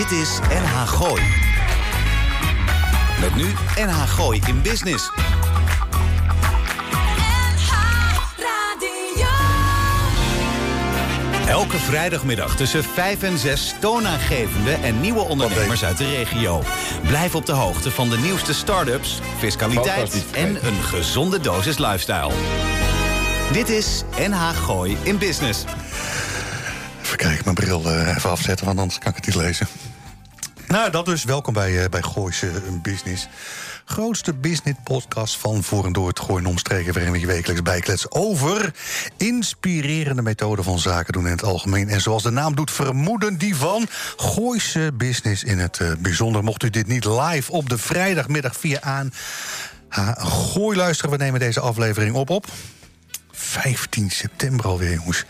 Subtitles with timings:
[0.00, 1.22] Dit is NH Gooi.
[3.20, 3.44] Met nu
[3.76, 5.10] NH Gooi in Business.
[11.46, 16.62] Elke vrijdagmiddag tussen 5 en 6 toonaangevende en nieuwe ondernemers uit de regio.
[17.06, 22.32] Blijf op de hoogte van de nieuwste start-ups, fiscaliteit en een gezonde dosis lifestyle.
[23.52, 25.64] Dit is NH Gooi in Business.
[27.02, 29.66] Even kijken, mijn bril eh, even afzetten, want anders kan ik het niet lezen.
[30.70, 31.24] Nou, dat dus.
[31.24, 32.50] Welkom bij, uh, bij Gooise
[32.82, 33.28] Business.
[33.84, 36.92] Grootste business podcast van voor en door het Gooien omstreken...
[36.92, 38.74] waarin we wekelijks bijkletsen over
[39.16, 41.88] inspirerende methoden van zaken doen in het algemeen.
[41.88, 46.44] En zoals de naam doet vermoeden, die van Gooise Business in het uh, bijzonder.
[46.44, 49.12] Mocht u dit niet live op de vrijdagmiddag via aan...
[49.88, 52.46] Ha, gooi luisteren, we nemen deze aflevering op op
[53.40, 55.24] 15 september alweer, jongens.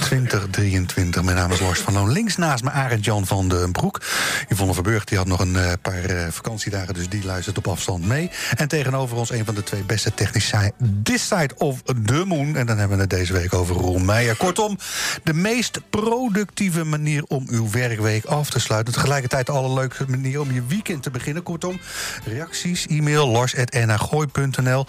[0.00, 1.22] 2023.
[1.22, 2.12] Mijn naam is Lars van Loon.
[2.12, 4.02] Links naast me Arend Jan van den Broek.
[4.48, 6.94] Yvonne Verburg die had nog een uh, paar uh, vakantiedagen...
[6.94, 8.30] dus die luistert op afstand mee.
[8.56, 10.70] En tegenover ons een van de twee beste technici...
[11.02, 12.56] This Side of the Moon.
[12.56, 14.36] En dan hebben we het deze week over Roel Meijer.
[14.36, 14.78] Kortom,
[15.22, 18.92] de meest productieve manier om uw werkweek af te sluiten.
[18.94, 21.42] Tegelijkertijd de allerleukste manier om je weekend te beginnen.
[21.42, 21.80] Kortom,
[22.24, 24.86] reacties, e-mail lars.nagooi.nl.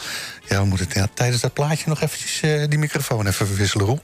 [0.49, 2.41] Ja, we moeten tijdens dat plaatje nog eventjes...
[2.47, 4.01] Uh, die microfoon even verwisselen, Roel.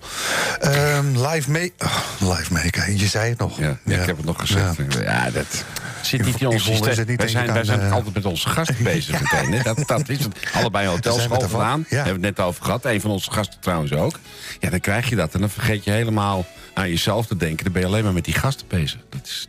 [0.63, 1.73] Um, live mee.
[1.77, 3.59] Oh, live mee, je zei het nog.
[3.59, 4.75] Ja, ja, ik heb het nog gezegd.
[4.93, 5.65] Ja, ja dat
[6.01, 7.17] zit niet in ons systeem.
[7.17, 9.53] Wij zijn, wij zijn uh, altijd met onze gasten bezig meteen.
[9.53, 9.63] Hè?
[9.63, 10.35] Dat, dat is het.
[10.53, 11.85] Allebei hotelschool gedaan.
[11.89, 11.95] Ja.
[11.95, 12.85] Hebben we het net over gehad.
[12.85, 14.19] Een van onze gasten trouwens ook.
[14.59, 15.33] Ja, dan krijg je dat.
[15.33, 17.63] En dan vergeet je helemaal aan jezelf te denken.
[17.63, 18.99] Dan ben je alleen maar met die gasten bezig.
[19.09, 19.47] Dat is...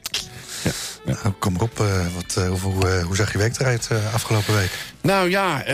[0.63, 0.71] Ja.
[1.05, 4.71] Nou, kom erop, uh, wat, uh, hoe, uh, hoe zag je week eruit afgelopen week?
[5.01, 5.65] Nou ja,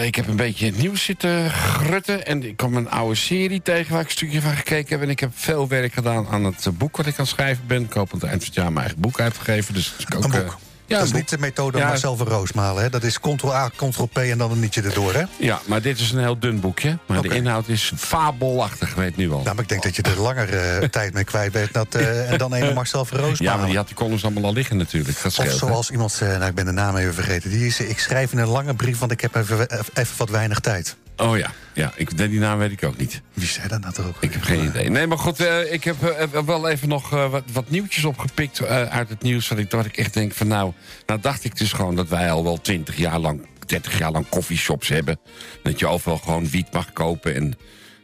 [0.00, 2.26] ik heb een beetje het nieuws zitten grutten.
[2.26, 5.02] En ik kwam een oude serie tegen waar ik een stukje van gekeken heb.
[5.02, 7.82] En ik heb veel werk gedaan aan het boek wat ik aan het schrijven ben.
[7.82, 9.74] Ik hoop aan het eind van het jaar mijn eigen boek uitgegeven.
[9.74, 10.58] Dus ik ook, een boek?
[10.90, 11.86] Ja, dat is niet de methode ja.
[11.86, 12.82] Marcel van Roos malen.
[12.82, 12.90] Hè?
[12.90, 15.22] Dat is ctrl-A, ctrl-P en dan een nietje erdoor, hè?
[15.38, 16.98] Ja, maar dit is een heel dun boekje.
[17.06, 17.30] Maar okay.
[17.30, 19.42] de inhoud is fabelachtig, weet nu al.
[19.42, 22.38] Nou, maar ik denk dat je er langer uh, tijd mee kwijt bent dat, uh,
[22.38, 25.22] dan een Marcel van Roos Ja, maar die had die columns allemaal al liggen natuurlijk.
[25.22, 27.50] Dat of zoals iemand zei, nou, ik ben de naam even vergeten.
[27.50, 30.60] Die is, ik schrijf in een lange brief, want ik heb even, even wat weinig
[30.60, 30.96] tijd.
[31.20, 33.22] Oh ja, ja ik, die naam weet ik ook niet.
[33.34, 34.16] Wie zei dat nou toch ook?
[34.20, 34.90] Ik heb geen idee.
[34.90, 38.64] Nee, maar goed, uh, ik heb uh, wel even nog uh, wat, wat, nieuwtjes opgepikt
[38.66, 39.48] uit het nieuws.
[39.48, 40.72] Wat ik, wat ik echt denk van nou,
[41.06, 44.28] nou dacht ik dus gewoon dat wij al wel twintig jaar lang, 30 jaar lang
[44.28, 45.20] coffeeshops hebben.
[45.62, 47.54] Dat je overal gewoon wiet mag kopen en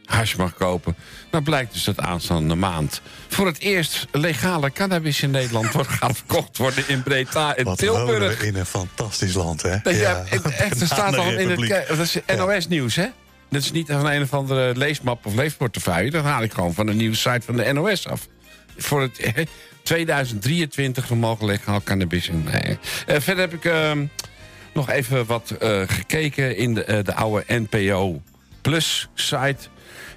[0.05, 0.95] hash mag kopen.
[1.31, 6.17] Nou blijkt dus dat aanstaande maand voor het eerst legale cannabis in Nederland wordt, gaat
[6.17, 8.43] verkocht worden in Breda en Wat Tilburg.
[8.43, 9.89] In een fantastisch land, hè?
[9.89, 10.23] Ja.
[10.25, 11.87] echt, er staat al in het...
[11.87, 13.07] Dat is NOS-nieuws, hè?
[13.49, 16.11] Dat is niet van een of andere leesmap of leesportefeuille.
[16.11, 18.27] Dat haal ik gewoon van een nieuwe site van de NOS af.
[18.77, 19.45] Voor het eh,
[19.83, 22.43] 2023 we mogen legaal cannabis in.
[22.43, 22.77] Nee.
[23.07, 23.91] Uh, verder heb ik uh,
[24.73, 28.21] nog even wat uh, gekeken in de, de oude NPO
[28.61, 29.57] Plus site.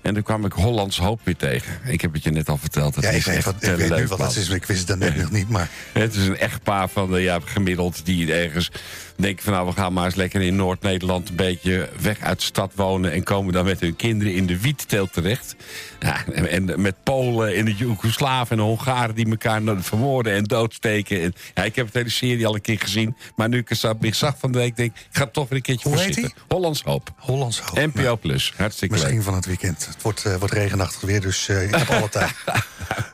[0.03, 1.79] En toen kwam ik Hollands Hoop weer tegen.
[1.85, 2.97] Ik heb het je net al verteld.
[3.01, 5.31] Ja, ik, wat, ik weet nu wat het is, ik wist het dan net nog
[5.31, 5.49] niet.
[5.49, 5.69] Maar...
[5.93, 8.71] Het is een echtpaar van de, ja, gemiddeld die ergens
[9.17, 9.53] denken van...
[9.53, 11.29] nou, we gaan maar eens lekker in Noord-Nederland...
[11.29, 13.13] een beetje weg uit de stad wonen...
[13.13, 15.57] en komen dan met hun kinderen in de wietteelt terecht.
[15.99, 19.15] Ja, en, en, met Polen en de Joegoslaven en de Hongaren...
[19.15, 21.23] die elkaar vermoorden en doodsteken.
[21.23, 23.17] En, ja, ik heb het hele serie al een keer gezien.
[23.37, 24.77] Maar nu ik het zag van de week...
[24.77, 26.33] denk ik, ga toch weer een keertje Hoe voor zitten.
[26.49, 27.13] Hollands Hoop.
[27.17, 27.79] Hollands Hoop.
[27.79, 28.53] NPO nou, Plus.
[28.57, 29.25] Hartstikke Misschien leuk.
[29.25, 29.60] van het weekend.
[29.61, 32.31] Het wordt, uh, wordt regenachtig weer, dus uh, ik heb alle tijd.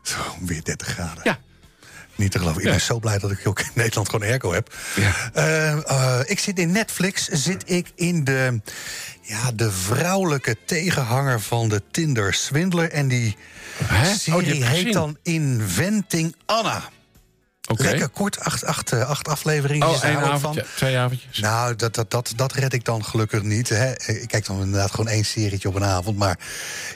[0.03, 1.21] Zo, weer 30 graden.
[1.25, 1.39] Ja.
[2.15, 2.63] Niet te geloven.
[2.63, 4.75] Ik ben zo blij dat ik ook in Nederland gewoon airco heb.
[4.97, 5.81] Ja.
[5.87, 8.61] Uh, ik zit in Netflix, zit ik in de,
[9.21, 12.91] ja, de vrouwelijke tegenhanger van de Tinder Swindler.
[12.91, 13.37] En die
[13.85, 14.15] Hè?
[14.15, 14.93] serie Oh, ik heet gezien.
[14.93, 16.83] dan Inventing Anna.
[17.69, 17.83] Oké.
[17.83, 19.89] Lekker kort, acht, acht, eh, acht afleveringen.
[19.89, 21.39] Oh, één avondje, twee avondjes.
[21.39, 23.69] Nou, dat, dat, dat, dat red ik dan gelukkig niet.
[23.69, 23.91] Hè.
[24.07, 26.17] Ik kijk dan inderdaad gewoon één serietje op een avond.
[26.19, 26.39] Maar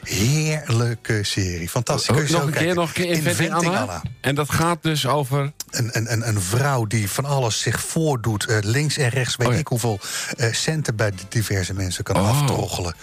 [0.03, 1.69] heerlijke serie.
[1.69, 2.15] Fantastisch.
[2.15, 3.79] Kun je zo nog een keer, nog een keer Inventing Anna.
[3.81, 4.03] Anna.
[4.21, 5.53] En dat gaat dus over...
[5.71, 8.45] Een, een, een, een vrouw die van alles zich voordoet.
[8.47, 9.59] eh, links en rechts weet Oh ja.
[9.59, 10.01] ik hoeveel
[10.37, 12.29] eh, centen bij diverse mensen kan Oh.
[12.29, 12.95] aftroggelen.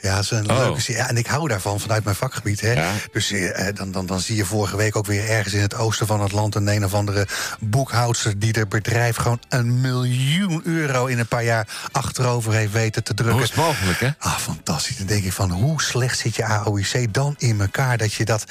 [0.00, 0.56] Ja, is een Oh.
[0.56, 0.92] leuke.
[0.92, 2.60] Ja, en ik hou daarvan vanuit mijn vakgebied.
[2.60, 2.72] Hè.
[2.72, 2.92] Ja.
[3.12, 6.06] Dus eh, dan, dan, dan zie je vorige week ook weer ergens in het oosten
[6.06, 6.54] van het land...
[6.54, 7.26] een een of andere
[7.60, 11.06] boekhoudster die er bedrijf gewoon een miljoen euro...
[11.06, 13.34] in een paar jaar achterover heeft weten te drukken.
[13.36, 14.10] Hoe is het mogelijk, hè?
[14.18, 14.96] Ah, fantastisch.
[14.96, 17.98] Dan denk ik van, hoe slecht zit je AOIC dan in elkaar...
[17.98, 18.44] dat je dat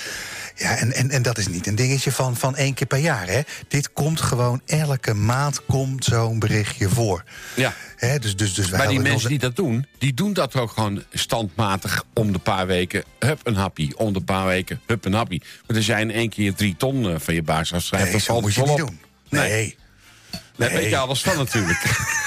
[0.55, 3.27] Ja, en, en, en dat is niet een dingetje van, van één keer per jaar.
[3.27, 3.41] Hè?
[3.67, 7.23] Dit komt gewoon elke maand komt zo'n berichtje voor.
[7.55, 7.73] Ja.
[7.95, 10.55] Hè, dus, dus, dus wij Maar die mensen onze- die dat doen, die doen dat
[10.55, 13.03] ook gewoon standmatig om de paar weken.
[13.19, 13.97] Hup, een happie.
[13.97, 15.41] Om de paar weken, hup, een happie.
[15.65, 18.25] Want als jij in één keer drie ton eh, van je baas afschrijft, Nee, zo
[18.25, 18.77] valt moet je niet op.
[18.77, 18.99] doen.
[19.29, 19.49] Nee.
[19.49, 19.75] Nee.
[20.57, 20.89] Daar weet Nee.
[20.89, 21.79] je alles van natuurlijk.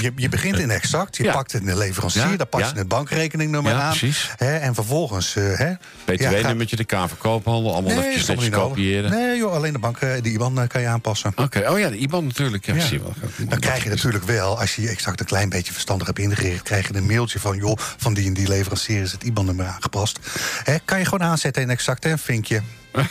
[0.00, 2.88] Je, je begint in exact, je pakt het in de leverancier, daar pas je het
[2.88, 3.88] bankrekeningnummer Ja, aan.
[3.88, 4.30] precies.
[4.36, 5.36] Hè, en vervolgens.
[5.36, 5.72] eh, hè,
[6.04, 9.10] BTW-nummertje, de K-verkoophandel, allemaal Nee, netjes kopiëren.
[9.10, 11.32] Nee, joh, alleen de bank, eh, die IBAN eh, kan je aanpassen.
[11.36, 12.66] Oké, oh ja, de IBAN natuurlijk.
[12.66, 12.88] Ja, Ja.
[12.98, 13.14] wel.
[13.48, 16.62] Dan krijg je natuurlijk wel, als je je exact een klein beetje verstandig hebt ingericht,
[16.62, 20.18] krijg je een mailtje van, joh, van die en die leverancier is het IBAN-nummer aangepast.
[20.64, 22.62] Hè, kan je gewoon aanzetten in exact en vinkje.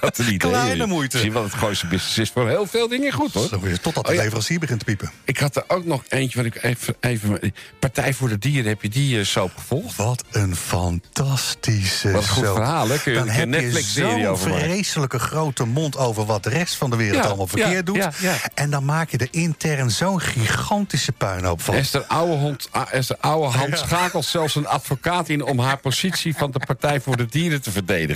[0.00, 0.36] Wat een idee.
[0.50, 1.18] Kleine moeite.
[1.18, 3.48] Zie je wat het Gooise business is voor heel veel dingen goed, hoor.
[3.48, 4.22] Zo is totdat de Oh ja.
[4.22, 5.10] leverancier begint te piepen.
[5.24, 6.94] Ik had er ook nog eentje, wat ik even...
[7.00, 9.96] even Partij voor de Dieren, heb je die uh, soap gevolgd?
[9.96, 12.54] Wat een fantastische Wat een goed soap.
[12.56, 12.98] verhaal, hè?
[12.98, 16.96] Kun je Dan heb je zo'n vreselijke grote mond over wat de rest van de
[16.96, 17.96] wereld Ja, allemaal verkeerd doet.
[18.20, 18.36] ja.
[18.54, 21.74] En dan maak je er intern zo'n gigantische puinhoop van.
[21.74, 25.42] Esther Ouwehand, Esther Ouwehand schakelt zelfs een advocaat in...
[25.44, 28.13] om haar positie van de Partij voor de Dieren te verdedigen.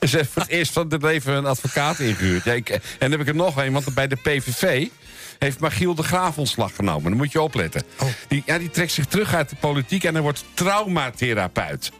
[0.00, 2.44] Ze heeft voor het eerst van het leven een advocaat ingehuurd.
[2.44, 4.86] Ja, ik- en dan heb ik er nog een, want bij de PVV...
[5.38, 7.02] heeft Magiel de Graaf ontslag genomen.
[7.10, 7.82] Dan moet je opletten.
[7.98, 8.08] Oh.
[8.28, 11.90] Die, ja, die trekt zich terug uit de politiek en hij wordt traumatherapeut.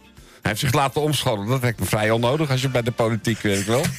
[0.41, 1.47] Hij heeft zich laten omscholen.
[1.47, 3.83] Dat lijkt me vrij onnodig als je bij de politiek werkt, wel.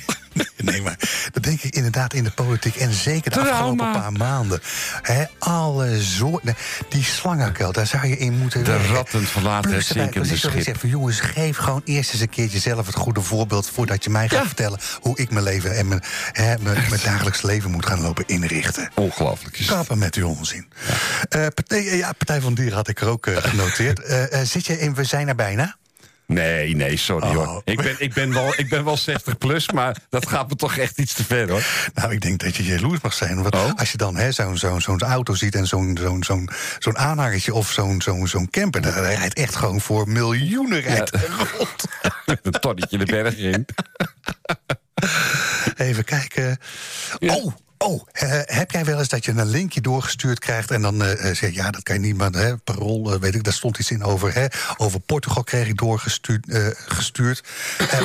[0.56, 0.96] Nee, maar
[1.40, 2.76] dat denk ik inderdaad in de politiek.
[2.76, 3.50] En zeker de Trauma.
[3.52, 4.60] afgelopen paar maanden.
[5.02, 6.54] Hè, alle soorten.
[6.88, 8.88] Die slangenkuil, daar zou je in moeten De werken.
[8.94, 10.62] ratten verlaten het zinkende ik weer schip.
[10.62, 13.70] zeg van, jongens, geef gewoon eerst eens een keertje zelf het goede voorbeeld...
[13.70, 14.46] voordat je mij gaat Ja.
[14.46, 15.76] vertellen hoe ik mijn leven...
[15.76, 16.02] en mijn,
[16.32, 18.90] hè, mijn, mijn dagelijks leven moet gaan lopen inrichten.
[18.94, 19.66] Ongelooflijk is.
[19.66, 20.68] Kappen met uw onzin.
[21.28, 23.98] Eh, partij, ja, Partij van Dieren had ik er ook eh, genoteerd.
[24.10, 25.76] Eh, eh, zit je in We zijn er bijna?
[26.34, 27.34] Nee, nee, sorry Oh.
[27.46, 27.62] hoor.
[27.64, 30.76] Ik ben, ik, ben wel, ik ben wel 60 plus, maar dat gaat me toch
[30.76, 31.62] echt iets te ver hoor.
[31.94, 33.42] Nou, ik denk dat je jaloers mag zijn.
[33.42, 33.70] Want Oh?
[33.76, 36.48] als je dan zo'n zo'n zo'n auto ziet en zo'n zo'n zo'n
[36.78, 41.10] zo'n aanhangertje of zo'n zo'n zo'n camper, daar rijdt echt gewoon voor miljoenen rijdt
[41.58, 41.84] rond.
[42.42, 43.66] Een tonnetje de berg in.
[45.76, 46.58] Even kijken.
[47.18, 47.34] Ja.
[47.34, 47.52] Oh,
[47.84, 51.24] oh, eh, heb jij wel eens dat je een linkje doorgestuurd krijgt en dan eh,
[51.24, 53.90] zeg je, ja, dat kan je niet, maar hè, parool, weet ik, daar stond iets
[53.90, 54.46] in over, hè,
[54.76, 56.46] over Portugal kreeg ik doorgestuurd.
[56.86, 57.42] gestuurd.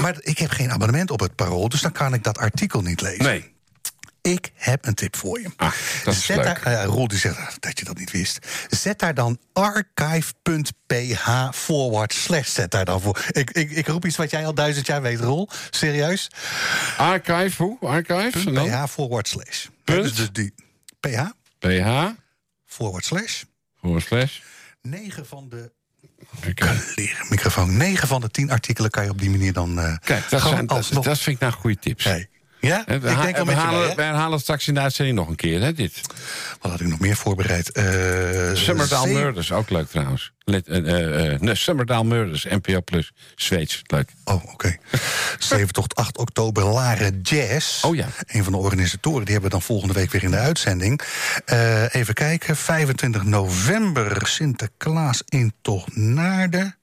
[0.02, 3.02] Maar ik heb geen abonnement op het parool, dus dan kan ik dat artikel niet
[3.02, 3.24] lezen.
[3.24, 3.55] Nee.
[4.26, 5.50] Ik heb een tip voor je.
[5.56, 5.72] Ah,
[6.04, 6.46] dat is Zet leuk.
[6.46, 8.48] Daar, eh, Roel die zegt dat je dat niet wist.
[8.70, 12.48] Zet daar dan archive.ph forward slash.
[12.54, 13.26] Zet daar dan voor.
[13.32, 15.50] Ik, ik, ik roep iets wat jij al duizend jaar weet, Roel.
[15.70, 16.28] Serieus?
[16.98, 17.78] Archive, hoe?
[17.80, 18.52] Archive?
[18.52, 19.66] PH forward slash.
[19.84, 20.04] Punt?
[20.04, 20.54] Dus, dus die
[21.00, 21.22] PH
[21.60, 22.08] PH,
[22.66, 23.44] forward slash.
[23.82, 24.40] voor slash.
[24.82, 25.72] 9 van de.
[26.50, 26.82] Oké.
[26.96, 27.78] Leren microfoon.
[27.78, 29.80] 9 van de 10 artikelen kan je op die manier dan.
[29.80, 32.04] eh Kijk, dat, zijn, dat, alsnog- dat vind ik nou goede tips.
[32.04, 32.30] Hey.
[32.66, 33.96] Ja, ik we, ha- denk wel we, met je mee, halen, hè?
[33.96, 36.02] we herhalen straks in de uitzending nog een keer, hè, dit.
[36.62, 37.72] Wat had ik nog meer voorbereid?
[37.72, 37.84] Eh
[38.54, 40.34] Summerdale Murders, ook leuk trouwens.
[40.44, 44.10] Let, eh, eh, nee, Summerdale Murders, NPO Plus, Zweeds, leuk.
[44.24, 44.78] Oh, oké.
[45.40, 47.84] 7 tot 8 oktober Laren Jazz.
[47.84, 48.08] Oh ja.
[48.28, 51.02] Een van de organisatoren, die hebben we dan volgende week weer in de uitzending.
[51.92, 56.76] Even kijken, 25 november Sinterklaas in Tochnaarden.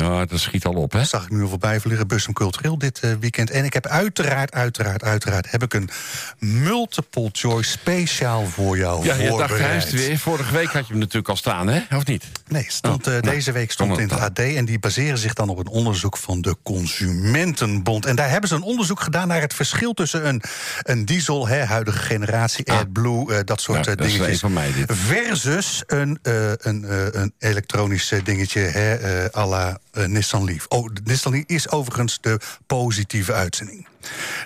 [0.00, 1.04] Ja, dat schiet al op, hè?
[1.04, 3.50] Zag ik nu al voorbij vliegen, Bussum Cultureel dit eh, weekend.
[3.50, 5.50] En ik heb uiteraard, uiteraard, uiteraard...
[5.50, 5.90] heb ik een
[6.38, 9.76] multiple choice speciaal voor jou Ja, dacht, hij voorbereid.
[9.84, 10.18] is het weer.
[10.18, 11.96] Vorige week had je hem natuurlijk al staan, hè?
[11.96, 12.24] Of niet?
[12.48, 14.18] Nee, stond, Oh, eh, nou, deze week stond in het.
[14.20, 14.38] AD...
[14.38, 18.06] en die baseren zich dan op een onderzoek van de Consumentenbond.
[18.06, 20.42] En daar hebben ze een onderzoek gedaan naar het verschil tussen een,
[20.82, 21.48] een diesel...
[21.48, 22.78] Hè, huidige generatie, Ah.
[22.78, 24.40] AdBlue, eh, dat soort eh, dat is dingetjes...
[24.40, 24.86] van mij, dit.
[24.92, 26.84] versus een, een,
[27.20, 28.96] een elektronisch dingetje hè,
[29.36, 30.66] à la Nissan Leaf.
[30.68, 33.86] Oh, Nissan Leaf is overigens de positieve uitzending.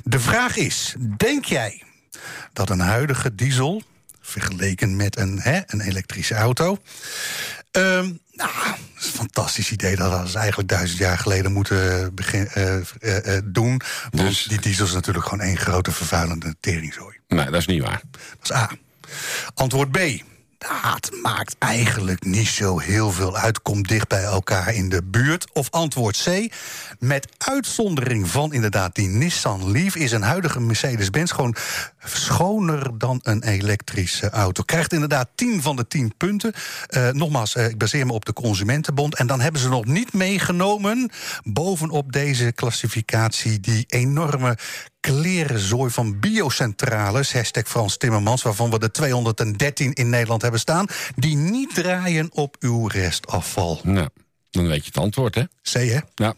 [0.05, 1.83] De vraag is, denk jij
[2.53, 3.83] dat een huidige diesel...
[4.21, 6.79] vergeleken met een, hè, een elektrische auto...
[7.71, 9.97] Ehm, nou, dat is een fantastisch idee.
[9.97, 13.81] Dat hadden ze eigenlijk duizend jaar geleden moeten begin, eh, eh, eh, doen.
[14.11, 17.17] Want Dus- die diesel is natuurlijk gewoon één grote vervuilende teringzooi.
[17.29, 18.03] Nee, dat is niet waar.
[18.11, 18.71] Dat is A.
[19.55, 19.99] Antwoord B.
[20.63, 23.63] Dat maakt eigenlijk niet zo heel veel uit.
[23.63, 25.47] Komt dicht bij elkaar in de buurt.
[25.53, 26.53] Of antwoord C.
[27.03, 29.97] Met uitzondering van inderdaad die Nissan Leaf...
[29.97, 31.57] is een huidige Mercedes-Benz gewoon
[32.05, 34.63] schoner dan een elektrische auto.
[34.63, 36.53] Krijgt inderdaad 10 van de 10 punten.
[36.87, 39.17] Eh, nogmaals, eh, ik baseer me op de Consumentenbond.
[39.17, 41.11] En dan hebben ze nog niet meegenomen...
[41.43, 44.59] bovenop deze klassificatie die enorme
[45.01, 51.37] klerenzooi van biocentrales, hashtag Frans Timmermans, waarvan we er 213 in Nederland hebben staan, die
[51.37, 53.81] niet draaien op uw restafval.
[53.83, 54.09] Nou,
[54.53, 55.43] Dan weet je het antwoord, hè?
[55.43, 55.99] C, hè?
[56.15, 56.35] Ja.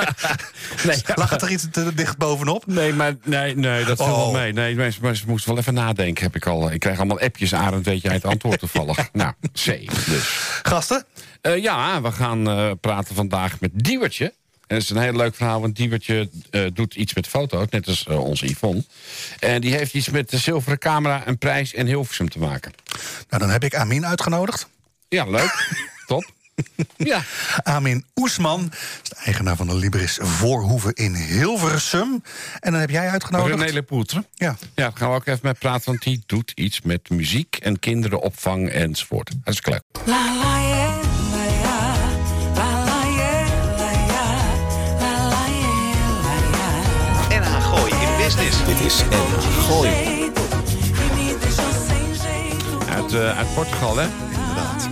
[0.86, 2.66] nee, Lag het er iets te dicht bovenop?
[2.66, 4.16] Nee, maar nee, nee dat viel oh.
[4.16, 4.52] wel mee.
[4.52, 6.70] Nee, maar ze moesten wel even nadenken, heb ik al.
[6.72, 9.08] Ik krijg allemaal appjes, Arend, weet jij het antwoord toevallig?
[9.12, 9.64] nou, C
[10.06, 10.28] dus.
[10.62, 11.04] Gasten?
[11.42, 14.24] Uh, ja, we gaan uh, praten vandaag met Diewertje.
[14.24, 17.86] En dat is een heel leuk verhaal, want Diewertje uh, doet iets met foto's, net
[17.86, 18.84] als onze Yvonne.
[19.38, 22.72] En die heeft iets met de zilveren camera, een prijs en Hilversum te maken.
[23.28, 24.68] Nou, dan heb ik Amin uitgenodigd.
[25.08, 25.76] Ja, leuk.
[26.06, 26.36] Top.
[26.96, 27.22] Ja.
[27.62, 28.72] Amin Oesman
[29.02, 32.22] is de eigenaar van de Libris Voorhoeven in Hilversum.
[32.60, 33.60] En dan heb jij uitgenodigd...
[33.60, 34.24] René Lepoetre.
[34.34, 34.46] Ja.
[34.48, 37.56] Ja, daar gaan we ook even met praten, want die doet iets met muziek...
[37.56, 39.30] en kinderenopvang enzovoort.
[39.44, 39.82] Dat is leuk.
[40.06, 40.98] La, la, yeah.
[47.88, 48.64] In business.
[48.64, 49.90] Dit is NH Gooi.
[52.88, 54.27] Uit, uh, uit Portugal, hè?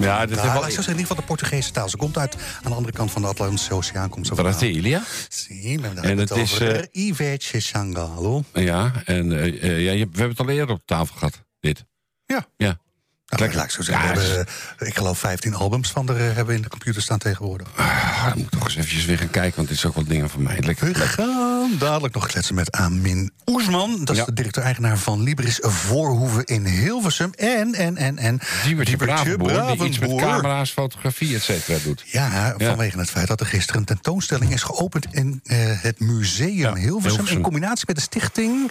[0.00, 0.64] Ja, dit nou, wel...
[0.64, 1.88] in ieder geval de Portugese taal.
[1.88, 4.08] Ze komt uit aan de andere kant van de Atlantische Oceaan.
[4.08, 5.00] Komt Brazilië.
[5.28, 8.44] Zie, en het is uh, Ivete Sangalo.
[8.52, 11.84] Ja, en uh, ja, we hebben het al eerder op tafel gehad, dit.
[12.24, 12.46] Ja.
[12.56, 12.78] Ja.
[13.26, 14.46] Nou, laat ik zo zeggen, we hebben,
[14.78, 17.68] ik geloof 15 albums van er hebben in de computer staan tegenwoordig.
[17.76, 20.30] Ah, ik moet toch eens eventjes weer gaan kijken, want dit is ook wat dingen
[20.30, 20.58] van mij.
[20.60, 24.04] Lekker, we gaan dadelijk nog kletsen met Amin Oesman.
[24.04, 27.32] Dat is de directeur-eigenaar van Libris Voorhoeven in Hilversum.
[27.32, 28.40] En, en, en, en...
[28.64, 32.02] Diebertje Bravenboer, die iets met camera's, fotografie, et cetera doet.
[32.06, 35.06] Ja, vanwege het feit dat er gisteren een tentoonstelling is geopend...
[35.10, 38.70] in uh, het Museum Hilversum, Hilversum, in combinatie met de stichting...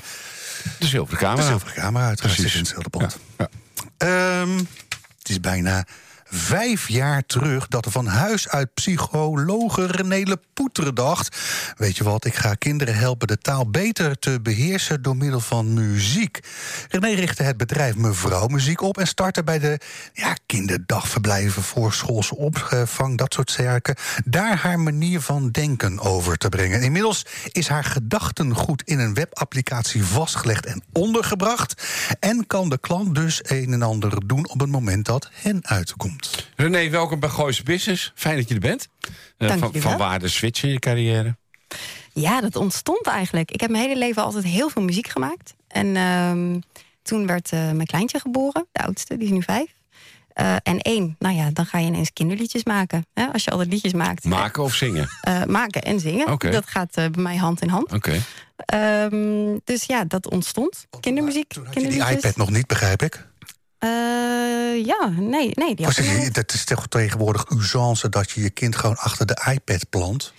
[0.80, 1.42] De Zilveren Camera.
[1.42, 3.18] De Zilveren Camera, uiteraard, in hetzelfde pand.
[3.38, 3.50] Ja.
[3.98, 4.58] Um,
[5.18, 5.86] het is bijna
[6.30, 11.38] vijf jaar terug dat er van huis uit psychologe René Lepoetre dacht...
[11.78, 15.02] weet je wat, ik ga kinderen helpen de taal beter te beheersen...
[15.02, 16.40] door middel van muziek.
[16.90, 18.98] René richtte het bedrijf Mevrouw Muziek op...
[18.98, 19.80] en startte bij de
[20.14, 23.18] ja, kinderdagverblijven, voorschoolse opvang...
[23.18, 26.82] dat soort zaken, daar haar manier van denken over te brengen.
[26.82, 31.84] Inmiddels is haar gedachtengoed in een webapplicatie vastgelegd en ondergebracht...
[32.20, 36.15] en kan de klant dus een en ander doen op het moment dat hen uitkomt.
[36.56, 38.12] René, welkom bij Gooise Business.
[38.16, 38.88] Fijn dat je er bent.
[39.38, 41.36] Uh, van, van waar de switch in je carrière?
[42.14, 43.52] Ja, dat ontstond eigenlijk.
[43.52, 45.54] Ik heb mijn hele leven altijd heel veel muziek gemaakt.
[45.68, 46.62] En uh,
[47.02, 49.74] toen werd uh, mijn kleintje geboren, de oudste, die is nu vijf.
[50.42, 53.06] Uh, en één, nou ja, dan ga je ineens kinderliedjes maken.
[53.14, 54.24] Hè, als je altijd liedjes maakt.
[54.24, 55.10] Maken of zingen?
[55.48, 56.32] maken en zingen.
[56.32, 56.52] Okay.
[56.52, 57.94] Dat gaat bij mij hand in hand.
[57.94, 58.22] Oké.
[58.66, 59.04] Okay.
[59.04, 60.88] Um, dus ja, dat ontstond.
[61.00, 61.48] Kindermuziek.
[61.48, 63.28] Toen had je die iPad nog niet, begrijp ik?
[63.86, 65.52] Uh, ja, nee.
[65.54, 69.90] nee die dat is toch tegenwoordig usance dat je je kind gewoon achter de iPad
[69.90, 70.34] plant?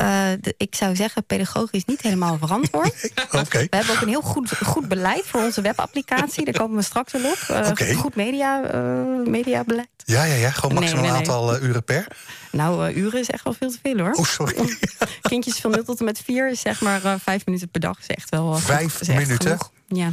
[0.00, 3.10] Uh, de, ik zou zeggen, pedagogisch niet helemaal verantwoord.
[3.44, 3.66] okay.
[3.70, 6.44] We hebben ook een heel goed, goed beleid voor onze webapplicatie.
[6.44, 7.38] Daar komen we straks wel op.
[7.50, 7.94] Uh, okay.
[7.94, 8.60] Goed media,
[9.26, 9.88] mediabeleid.
[10.04, 10.50] Ja, ja, ja.
[10.50, 11.30] Gewoon maximaal nee, nee, nee.
[11.30, 12.06] aantal uren per.
[12.52, 14.12] Nou, uren is echt wel veel te veel hoor.
[14.12, 14.76] Oh, sorry.
[15.20, 17.98] Kindjes van 0 tot en met 4 is zeg maar vijf minuten per dag.
[17.98, 18.54] Is echt wel.
[18.54, 19.58] Vijf minuten?
[19.86, 20.10] Ja.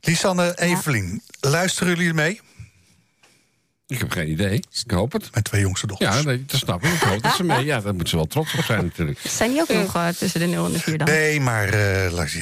[0.00, 1.50] Lisanne Evelien, ja.
[1.50, 2.40] luisteren jullie mee?
[3.88, 4.62] Ik heb geen idee.
[4.84, 5.28] Ik hoop het.
[5.32, 6.16] Mijn twee jongste dochters.
[6.16, 6.92] Ja, dat snap ik.
[6.92, 7.64] Ik hoop dat ze mee.
[7.64, 9.18] Ja, daar moeten ze wel trots op zijn natuurlijk.
[9.38, 11.06] Zijn die ook nog uh, tussen de 0 en de 4 dan?
[11.06, 12.36] Nee, maar uh, als,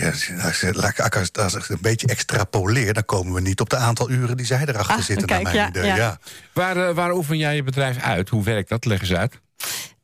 [1.11, 2.95] als, als, ik een beetje extrapoleer...
[2.95, 5.27] dan komen we niet op de aantal uren die zij erachter ah, zitten.
[5.27, 5.85] Kijk, naar mijn ja, idee.
[5.85, 5.97] Ja.
[5.97, 6.19] ja.
[6.53, 8.29] Waar, uh, waar oefen jij je bedrijf uit?
[8.29, 8.85] Hoe werkt dat?
[8.85, 9.41] Leg eens uit.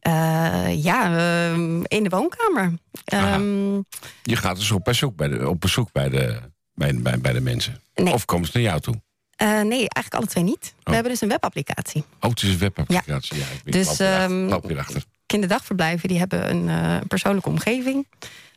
[0.09, 2.73] Uh, ja, uh, in de woonkamer.
[3.14, 3.85] Um,
[4.23, 6.40] je gaat dus op bezoek bij de, op bezoek bij de,
[6.75, 7.80] bij, bij, bij de mensen?
[7.94, 8.12] Nee.
[8.12, 8.94] Of komen ze naar jou toe?
[9.42, 10.75] Uh, nee, eigenlijk alle twee niet.
[10.82, 12.04] We hebben dus een webapplicatie.
[12.21, 13.38] Oh, het is een webapplicatie.
[13.38, 13.99] Ja, ja dus
[14.50, 15.04] loop achter.
[15.26, 18.06] kinderdagverblijven die hebben een uh, persoonlijke omgeving...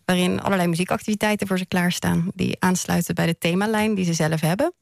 [0.05, 2.27] waarin allerlei muziekactiviteiten voor ze klaarstaan...
[2.33, 4.73] die aansluiten bij de themalijn die ze zelf hebben.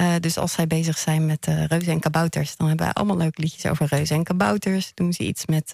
[0.00, 2.56] Uh, dus als zij bezig zijn met uh, reuzen en kabouters...
[2.56, 4.92] dan hebben wij allemaal leuke liedjes over reuzen en kabouters.
[4.94, 5.72] Doen ze iets met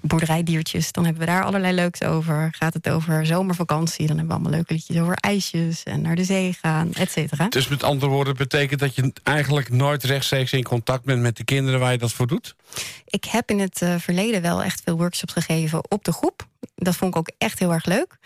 [0.00, 2.48] boerderijdiertjes, dan hebben we daar allerlei leuks over.
[2.58, 6.24] Gaat het over zomervakantie, dan hebben we allemaal leuke liedjes over ijsjes en naar de
[6.24, 7.48] zee gaan, et cetera.
[7.48, 11.44] Dus met andere woorden betekent dat je eigenlijk nooit rechtstreeks in contact bent met de
[11.44, 12.56] kinderen waar je dat voor doet?
[13.06, 16.46] Ik heb in het verleden wel echt veel workshops gegeven op de groep.
[16.74, 18.18] Dat vond ik ook echt heel erg leuk.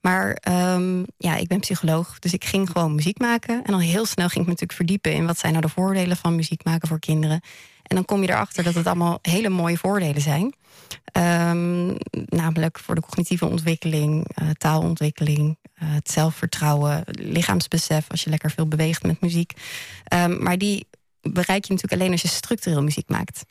[0.00, 3.64] Maar um, ja, ik ben psycholoog, dus ik ging gewoon muziek maken.
[3.64, 6.16] En al heel snel ging ik me natuurlijk verdiepen in wat zijn nou de voordelen
[6.16, 7.40] van muziek maken voor kinderen.
[7.82, 10.54] En dan kom je erachter dat het allemaal hele mooie voordelen zijn.
[11.12, 18.50] Um, namelijk voor de cognitieve ontwikkeling, uh, taalontwikkeling, uh, het zelfvertrouwen, lichaamsbesef als je lekker
[18.50, 19.52] veel beweegt met muziek.
[20.14, 20.86] Um, maar die
[21.20, 23.44] bereik je natuurlijk alleen als je structureel muziek maakt.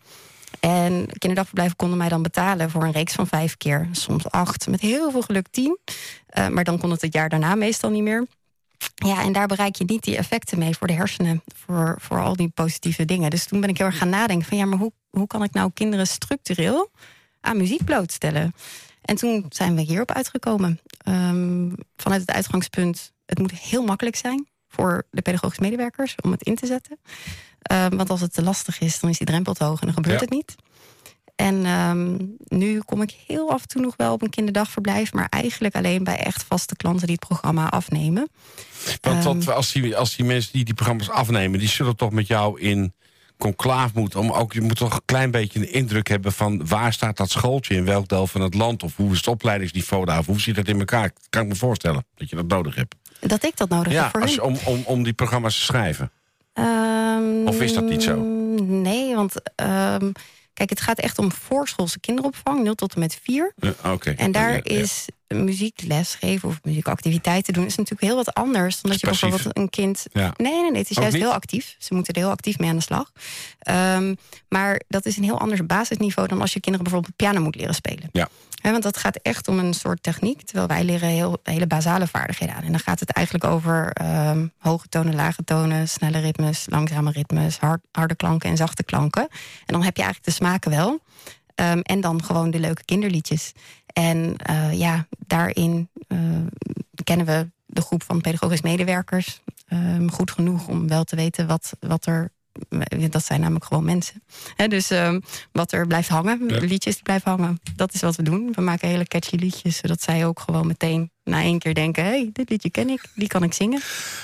[0.59, 4.81] En kinderdagverblijven konden mij dan betalen voor een reeks van vijf keer, soms acht, met
[4.81, 5.77] heel veel geluk tien.
[6.37, 8.27] Uh, maar dan kon het het jaar daarna meestal niet meer.
[8.95, 12.35] Ja, en daar bereik je niet die effecten mee voor de hersenen, voor, voor al
[12.35, 13.29] die positieve dingen.
[13.29, 15.53] Dus toen ben ik heel erg gaan nadenken van ja, maar hoe, hoe kan ik
[15.53, 16.89] nou kinderen structureel
[17.41, 18.53] aan muziek blootstellen?
[19.01, 20.79] En toen zijn we hierop uitgekomen.
[21.07, 26.43] Um, vanuit het uitgangspunt, het moet heel makkelijk zijn voor de pedagogische medewerkers om het
[26.43, 26.99] in te zetten.
[27.71, 29.95] Um, want als het te lastig is, dan is die drempel te hoog en dan
[29.95, 30.55] gebeurt het niet.
[31.35, 35.27] En um, nu kom ik heel af en toe nog wel op een kinderdagverblijf, maar
[35.29, 38.29] eigenlijk alleen bij echt vaste klanten die het programma afnemen.
[39.01, 42.27] Want, want als, die, als die mensen die die programma's afnemen, die zullen toch met
[42.27, 42.93] jou in
[43.37, 44.19] conclaaf moeten.
[44.19, 47.29] Om ook, je moet toch een klein beetje een indruk hebben van waar staat dat
[47.29, 50.39] schooltje in welk deel van het land of hoe is het opleidingsniveau daar, of hoe
[50.39, 51.11] zit dat in elkaar?
[51.29, 52.95] Kan ik me voorstellen dat je dat nodig hebt.
[53.19, 56.11] Dat ik dat nodig ja, heb voor als om, om, om die programma's te schrijven.
[56.53, 58.15] Um, of is dat niet zo?
[58.61, 60.11] Nee, want um,
[60.53, 63.53] kijk, het gaat echt om voorschoolse kinderopvang, 0 tot en met 4.
[63.59, 64.15] Uh, okay.
[64.15, 67.65] En daar ja, is muziekles geven of muziekactiviteiten doen...
[67.65, 70.05] is natuurlijk heel wat anders dan dat je bijvoorbeeld een kind...
[70.13, 70.33] Ja.
[70.37, 71.25] Nee, nee, nee, het is Ook juist niet?
[71.25, 71.75] heel actief.
[71.79, 73.11] Ze moeten er heel actief mee aan de slag.
[73.69, 74.17] Um,
[74.49, 76.27] maar dat is een heel anders basisniveau...
[76.27, 78.09] dan als je kinderen bijvoorbeeld piano moet leren spelen.
[78.11, 78.27] Ja.
[78.61, 80.41] He, want dat gaat echt om een soort techniek...
[80.41, 82.63] terwijl wij leren heel, hele basale vaardigheden aan.
[82.63, 85.89] En dan gaat het eigenlijk over um, hoge tonen, lage tonen...
[85.89, 89.27] snelle ritmes, langzame ritmes, hard, harde klanken en zachte klanken.
[89.65, 90.99] En dan heb je eigenlijk de smaken wel...
[91.55, 93.51] Um, en dan gewoon de leuke kinderliedjes.
[93.93, 96.19] En uh, ja, daarin uh,
[97.03, 99.41] kennen we de groep van pedagogisch medewerkers
[99.73, 102.31] um, goed genoeg om wel te weten wat, wat er.
[103.09, 104.23] Dat zijn namelijk gewoon mensen.
[104.55, 106.59] He, dus um, wat er blijft hangen, ja.
[106.59, 108.51] liedjes die blijven hangen, dat is wat we doen.
[108.55, 112.09] We maken hele catchy liedjes, zodat zij ook gewoon meteen na één keer denken: hé,
[112.09, 113.81] hey, dit liedje ken ik, die kan ik zingen.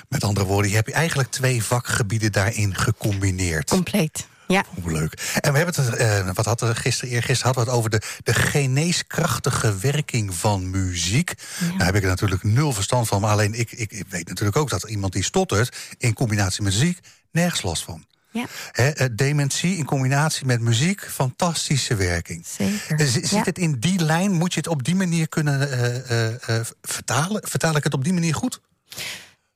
[0.10, 3.70] Met andere woorden, je hebt eigenlijk twee vakgebieden daarin gecombineerd.
[3.70, 4.28] Compleet.
[4.48, 4.64] Ja.
[4.82, 5.34] Hoe leuk.
[5.40, 8.02] En we hebben het, uh, wat hadden we gisteren, eergisteren hadden we het over de,
[8.24, 11.34] de geneeskrachtige werking van muziek.
[11.60, 11.78] Ja.
[11.78, 13.22] Daar heb ik er natuurlijk nul verstand van.
[13.22, 16.74] Maar alleen ik, ik, ik weet natuurlijk ook dat iemand die stottert in combinatie met
[16.74, 17.00] muziek
[17.32, 18.06] nergens last van.
[18.32, 18.46] Ja.
[18.72, 22.46] He, dementie in combinatie met muziek, fantastische werking.
[22.48, 23.08] Zeker.
[23.08, 23.42] Zit ja.
[23.44, 24.32] het in die lijn?
[24.32, 25.70] Moet je het op die manier kunnen
[26.12, 27.42] uh, uh, vertalen?
[27.48, 28.62] Vertaal ik het op die manier goed?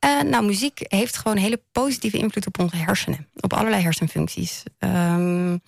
[0.05, 3.27] Uh, nou, muziek heeft gewoon hele positieve invloed op onze hersenen.
[3.39, 4.63] Op allerlei hersenfuncties.
[4.79, 5.61] Um,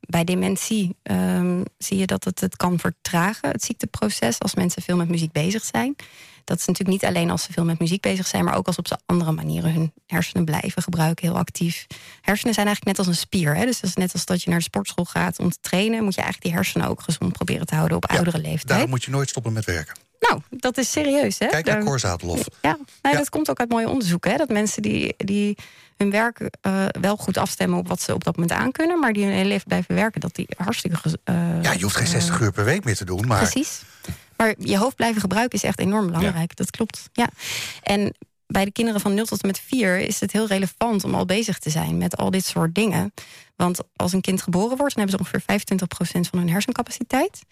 [0.00, 4.96] bij dementie um, zie je dat het het kan vertragen, het ziekteproces, als mensen veel
[4.96, 5.96] met muziek bezig zijn.
[6.44, 8.76] Dat is natuurlijk niet alleen als ze veel met muziek bezig zijn, maar ook als
[8.76, 11.86] op ze andere manieren hun hersenen blijven gebruiken, heel actief.
[12.20, 13.56] Hersenen zijn eigenlijk net als een spier.
[13.56, 13.64] Hè?
[13.64, 16.14] Dus dat is net als dat je naar de sportschool gaat om te trainen, moet
[16.14, 18.68] je eigenlijk die hersenen ook gezond proberen te houden op ja, oudere leeftijd.
[18.68, 19.94] Daarom moet je nooit stoppen met werken.
[20.32, 21.38] Nou, dat is serieus.
[21.38, 21.46] Hè?
[21.46, 22.48] Kijk naar Cor Zadelhoff.
[22.60, 24.30] Ja, nou, ja, dat komt ook uit mooie onderzoeken.
[24.30, 24.36] Hè?
[24.36, 25.56] Dat mensen die, die
[25.96, 28.98] hun werk uh, wel goed afstemmen op wat ze op dat moment aankunnen...
[28.98, 30.98] maar die hun hele leven blijven werken, dat die hartstikke...
[31.24, 33.38] Uh, ja, je hoeft geen 60 uur per week meer te doen, maar...
[33.38, 33.82] Precies.
[34.36, 36.36] Maar je hoofd blijven gebruiken is echt enorm belangrijk.
[36.36, 36.54] Ja.
[36.54, 37.28] Dat klopt, ja.
[37.82, 38.14] En
[38.46, 41.24] bij de kinderen van 0 tot en met 4 is het heel relevant om al
[41.24, 43.12] bezig te zijn met al dit soort dingen.
[43.56, 45.78] Want als een kind geboren wordt, dan hebben ze ongeveer
[46.18, 47.42] 25% van hun hersencapaciteit.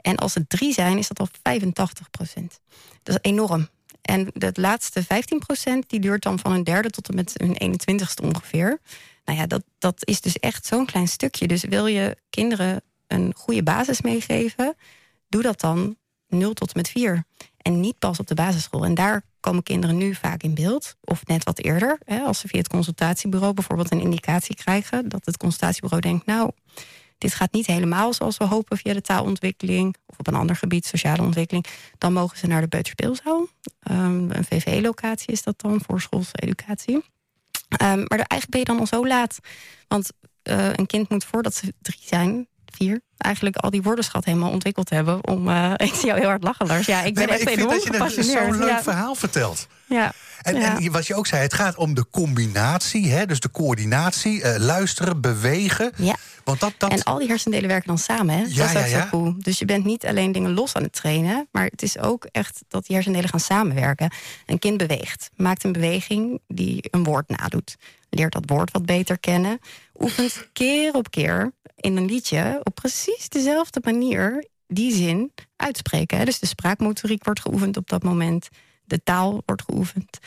[0.00, 2.60] En als het drie zijn, is dat al 85 procent.
[3.02, 3.68] Dat is enorm.
[4.02, 7.80] En de laatste 15 procent, die duurt dan van hun derde tot en met hun
[7.80, 8.80] 21ste ongeveer.
[9.24, 11.46] Nou ja, dat, dat is dus echt zo'n klein stukje.
[11.46, 14.74] Dus wil je kinderen een goede basis meegeven,
[15.28, 15.96] doe dat dan
[16.28, 17.24] 0 tot en met 4.
[17.56, 18.84] En niet pas op de basisschool.
[18.84, 20.96] En daar komen kinderen nu vaak in beeld.
[21.00, 21.98] Of net wat eerder.
[22.04, 25.08] Hè, als ze via het consultatiebureau bijvoorbeeld een indicatie krijgen.
[25.08, 26.50] Dat het consultatiebureau denkt, nou,
[27.20, 30.86] dit gaat niet helemaal zoals we hopen via de taalontwikkeling of op een ander gebied,
[30.86, 31.66] sociale ontwikkeling,
[31.98, 33.46] dan mogen ze naar de Peuterspeelzaal.
[33.90, 36.94] Um, een VVE-locatie is dat dan voor schoolse educatie.
[36.94, 37.04] Um,
[37.78, 39.38] maar eigenlijk ben je dan al zo laat.
[39.88, 40.10] Want
[40.44, 44.90] uh, een kind moet voordat ze drie zijn, vier, eigenlijk al die woordenschat helemaal ontwikkeld
[44.90, 45.26] hebben.
[45.26, 46.86] Om, uh, ik zie jou heel hard lachen, Lars.
[46.86, 48.82] Ja, ik ben nee, echt ik vind dat je zo'n leuk ja.
[48.82, 49.66] verhaal vertelt.
[49.86, 50.12] Ja.
[50.42, 50.78] En, ja.
[50.78, 54.54] en, wat je ook zei, het gaat om de combinatie, hè, dus de coördinatie, uh,
[54.58, 55.92] luisteren, bewegen.
[55.96, 56.16] Ja.
[56.44, 56.90] Want dat, dat...
[56.90, 58.42] En al die hersendelen werken dan samen, hè?
[58.42, 59.02] Ja, dat is ook ja, ja.
[59.02, 59.34] zo cool.
[59.38, 62.62] Dus je bent niet alleen dingen los aan het trainen, maar het is ook echt
[62.68, 64.12] dat die hersendelen gaan samenwerken.
[64.46, 67.76] Een kind beweegt, maakt een beweging die een woord nadoet,
[68.10, 69.58] leert dat woord wat beter kennen,
[69.98, 76.18] oefent keer op keer in een liedje op precies dezelfde manier die zin uitspreken.
[76.18, 76.24] Hè?
[76.24, 78.48] Dus de spraakmotoriek wordt geoefend op dat moment.
[78.90, 80.18] De taal wordt geoefend.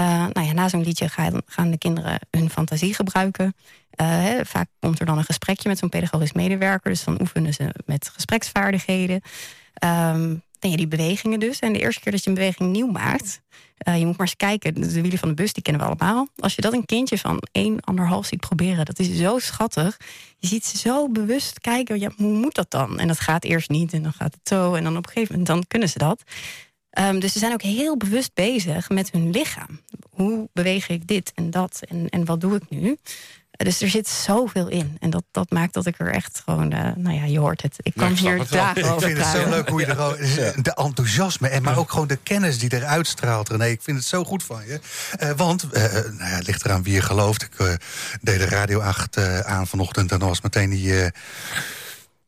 [0.00, 3.54] Uh, nou ja, na zo'n liedje gaan, gaan, de kinderen hun fantasie gebruiken.
[3.90, 6.90] Hè, vaak komt er dan een gesprekje met zo'n pedagogisch medewerker.
[6.90, 9.20] Dus dan oefenen ze met gespreksvaardigheden.
[9.84, 11.58] Um, ja, die bewegingen dus.
[11.58, 13.40] En de eerste keer dat je een beweging nieuw maakt...
[13.88, 16.28] Uh, je moet maar eens kijken, de wielen van de bus, die kennen we allemaal.
[16.36, 17.64] Als je dat een kindje van 1,5
[18.20, 19.96] ziet proberen, dat is zo schattig.
[20.38, 22.98] Je ziet ze zo bewust kijken, ja, hoe moet dat dan?
[22.98, 24.74] En dat gaat eerst niet, en dan gaat het zo.
[24.74, 26.22] En dan op een gegeven moment, dan kunnen ze dat.
[26.98, 29.80] Um, dus ze zijn ook heel bewust bezig met hun lichaam.
[30.10, 32.98] hoe beweeg ik dit en dat en, en wat doe ik nu?
[33.56, 34.96] Dus er zit zoveel in.
[35.00, 37.76] En dat, dat maakt dat ik er echt gewoon, uh, nou ja, je hoort het.
[37.82, 41.48] Ik kan hier dagen over Ik vind het zo leuk hoe je er de enthousiasme
[41.48, 43.48] en maar ook gewoon de kennis die eruit straalt.
[43.48, 44.80] René, ik vind het zo goed van je.
[45.22, 47.42] Uh, want, uh, nou ja, het ligt eraan wie je gelooft.
[47.42, 47.78] Ik
[48.20, 51.10] deed de Radio 8 aan vanochtend en dan was meteen die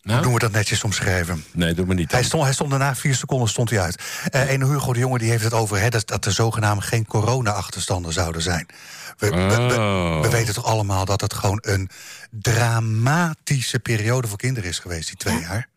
[0.03, 0.17] nou?
[0.17, 1.45] Hoe doen we dat netjes omschrijven?
[1.53, 2.13] Nee, doe me niet.
[2.13, 4.03] Hij stond, hij stond daarna vier seconden stond hij uit.
[4.35, 7.07] Uh, en Hugo de Jonge die heeft het over hè, dat, dat er zogenaamd geen
[7.07, 8.67] corona-achterstanden zouden zijn.
[9.17, 10.21] We, oh.
[10.21, 11.91] we, weten toch allemaal dat het gewoon een
[12.31, 15.69] dramatische periode voor kinderen is geweest, die twee jaar?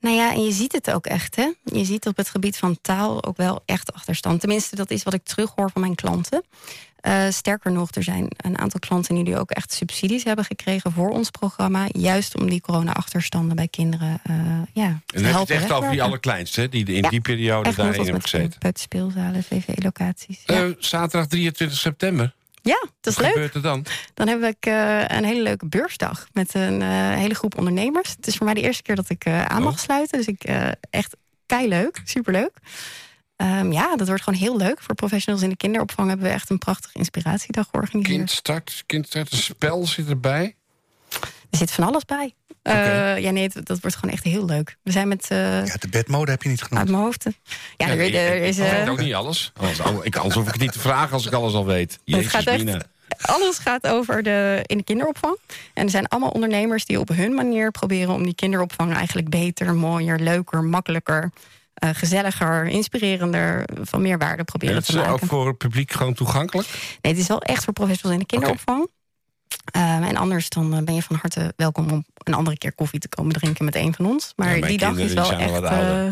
[0.00, 1.52] Nou ja, en je ziet het ook echt, hè?
[1.64, 4.40] Je ziet op het gebied van taal ook wel echt achterstand.
[4.40, 6.44] Tenminste, dat is wat ik terughoor van mijn klanten.
[7.02, 11.10] Uh, sterker nog, er zijn een aantal klanten die ook echt subsidies hebben gekregen voor
[11.10, 11.86] ons programma.
[11.92, 14.36] Juist om die corona-achterstanden bij kinderen uh,
[14.72, 18.22] ja, en heb je het echt over die allerkleinste, die in die periode daarin hebben
[18.22, 18.58] gezeten.
[18.58, 20.42] Put, speelzalen, VV-locaties.
[20.46, 20.64] Ja.
[20.64, 22.34] Uh, zaterdag 23 september.
[22.62, 23.32] Ja, dat is Wat leuk.
[23.32, 23.86] gebeurt er dan?
[24.14, 28.10] Dan heb ik uh, een hele leuke beursdag met een uh, hele groep ondernemers.
[28.10, 29.78] Het is voor mij de eerste keer dat ik uh, aan mag oh.
[29.78, 30.18] sluiten.
[30.18, 30.42] Dus ik
[30.90, 32.52] echt kei leuk, superleuk.
[33.42, 34.80] Um, ja, dat wordt gewoon heel leuk.
[34.80, 38.16] Voor professionals in de kinderopvang hebben we echt een prachtige inspiratiedag georganiseerd.
[38.16, 40.54] Kindstart, kindstart, een spel zit erbij.
[41.50, 42.34] Er zit van alles bij.
[42.62, 43.16] Okay.
[43.16, 44.76] Uh, ja, nee, dat, wordt gewoon echt heel leuk.
[44.82, 45.28] We zijn met.
[45.32, 46.80] Uh, ja, de bedmode heb je niet genoemd.
[46.80, 47.24] Uit mijn hoofd.
[47.76, 48.58] Ja, ja er, er is.
[48.58, 49.52] Ik weet ook niet alles.
[49.56, 51.98] Anders, ik, anders hoef ik het niet te vragen als ik alles al weet.
[52.04, 52.86] Jezus, het gaat echt,
[53.20, 55.36] alles gaat over de, in de kinderopvang.
[55.74, 59.74] En er zijn allemaal ondernemers die op hun manier proberen om die kinderopvang eigenlijk beter,
[59.74, 61.30] mooier, leuker, makkelijker
[61.84, 65.14] uh, gezelliger, inspirerender, van meer waarde proberen te maken.
[65.14, 66.68] Is het ook voor het publiek gewoon toegankelijk?
[67.00, 68.88] Nee, het is wel echt voor professionals in de kinderopvang.
[69.76, 73.00] Um, en anders dan eh, ben je van harte welkom om een andere keer koffie
[73.00, 74.32] te komen drinken met een van ons.
[74.36, 76.06] Maar ja, die dag is wel echt, uh,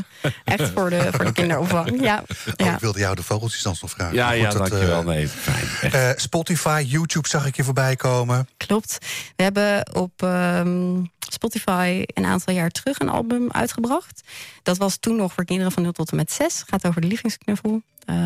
[0.44, 2.02] echt voor de, voor de kinderopvang.
[2.02, 2.22] Ja.
[2.56, 4.14] Oh, Ik wilde jou de vogeltjes dan nog vragen.
[4.14, 5.00] Ja, ja dankjewel.
[5.00, 6.20] Uh, nee, fijn.
[6.20, 8.48] Spotify, YouTube zag ik je voorbij komen.
[8.56, 8.98] Klopt.
[9.36, 14.20] We hebben op um, Spotify een aantal jaar terug een album uitgebracht.
[14.62, 16.62] Dat was toen nog voor kinderen van 0 tot en met 6.
[16.66, 17.82] Gaat over de lievelingsknuffel.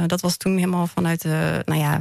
[0.06, 2.00] dat was toen helemaal vanuit de, nou ja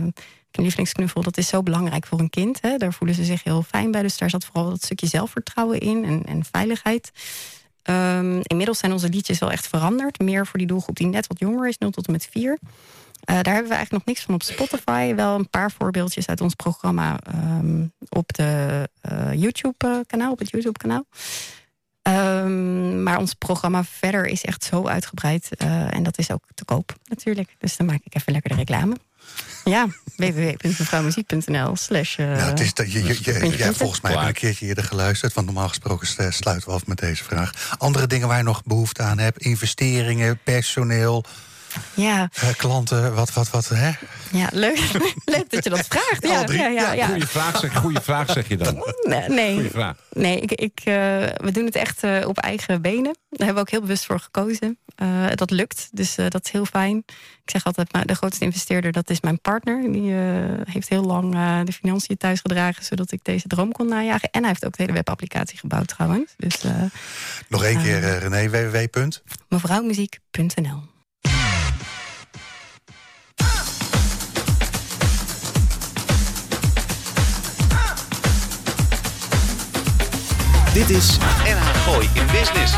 [0.57, 2.61] een lievelingsknuffel, dat is zo belangrijk voor een kind.
[2.61, 2.77] Hè?
[2.77, 4.01] Daar voelen ze zich heel fijn bij.
[4.01, 7.11] Dus daar zat vooral dat stukje zelfvertrouwen in en, en veiligheid.
[7.89, 10.19] Um, inmiddels zijn onze liedjes wel echt veranderd.
[10.19, 12.51] Meer voor die doelgroep die net wat jonger is, 0 tot en met 4.
[12.51, 12.57] Uh,
[13.25, 15.13] daar hebben we eigenlijk nog niks van op Spotify.
[15.13, 21.05] Wel een paar voorbeeldjes uit ons programma um, op de uh, YouTube-kanaal, op het YouTube-kanaal.
[22.07, 25.49] Um, maar ons programma verder is echt zo uitgebreid.
[25.89, 27.55] En dat is ook te koop natuurlijk.
[27.57, 28.95] Dus dan maak ik even lekker de reclame.
[29.63, 32.17] Ja, www.mevrouwmuziek.nl slash...
[32.17, 35.33] Uh, nou, het is dat, je, je, je, volgens mij een keertje eerder geluisterd...
[35.33, 37.75] want normaal gesproken sluiten we af met deze vraag.
[37.77, 39.41] Andere dingen waar je nog behoefte aan hebt?
[39.41, 41.25] Investeringen, personeel...
[41.93, 42.29] Ja.
[42.43, 43.91] Uh, klanten, wat, wat, wat, hè?
[44.31, 44.79] Ja, leuk,
[45.35, 46.27] leuk dat je dat vraagt.
[46.27, 47.07] Ja, ja, ja, ja.
[47.07, 48.93] Goeie, vraag zeg, goeie vraag zeg je dan.
[49.03, 49.95] Nee, nee, vraag.
[50.11, 50.93] nee ik, ik, uh,
[51.35, 53.17] we doen het echt uh, op eigen benen.
[53.29, 54.77] Daar hebben we ook heel bewust voor gekozen.
[55.35, 56.97] dat lukt, dus dat is heel fijn.
[57.45, 59.91] Ik zeg altijd, de grootste investeerder, dat is mijn partner.
[59.91, 60.11] Die
[60.69, 61.31] heeft heel lang
[61.65, 62.83] de financiën thuis gedragen...
[62.83, 64.29] zodat ik deze droom kon najagen.
[64.31, 66.33] En hij heeft ook de hele webapplicatie gebouwd trouwens.
[66.37, 66.63] Dus,
[67.47, 69.09] Nog één keer, René, www.
[69.47, 70.92] Mevrouwmuziek.nl
[80.73, 82.73] Dit is NH Gooi in Business.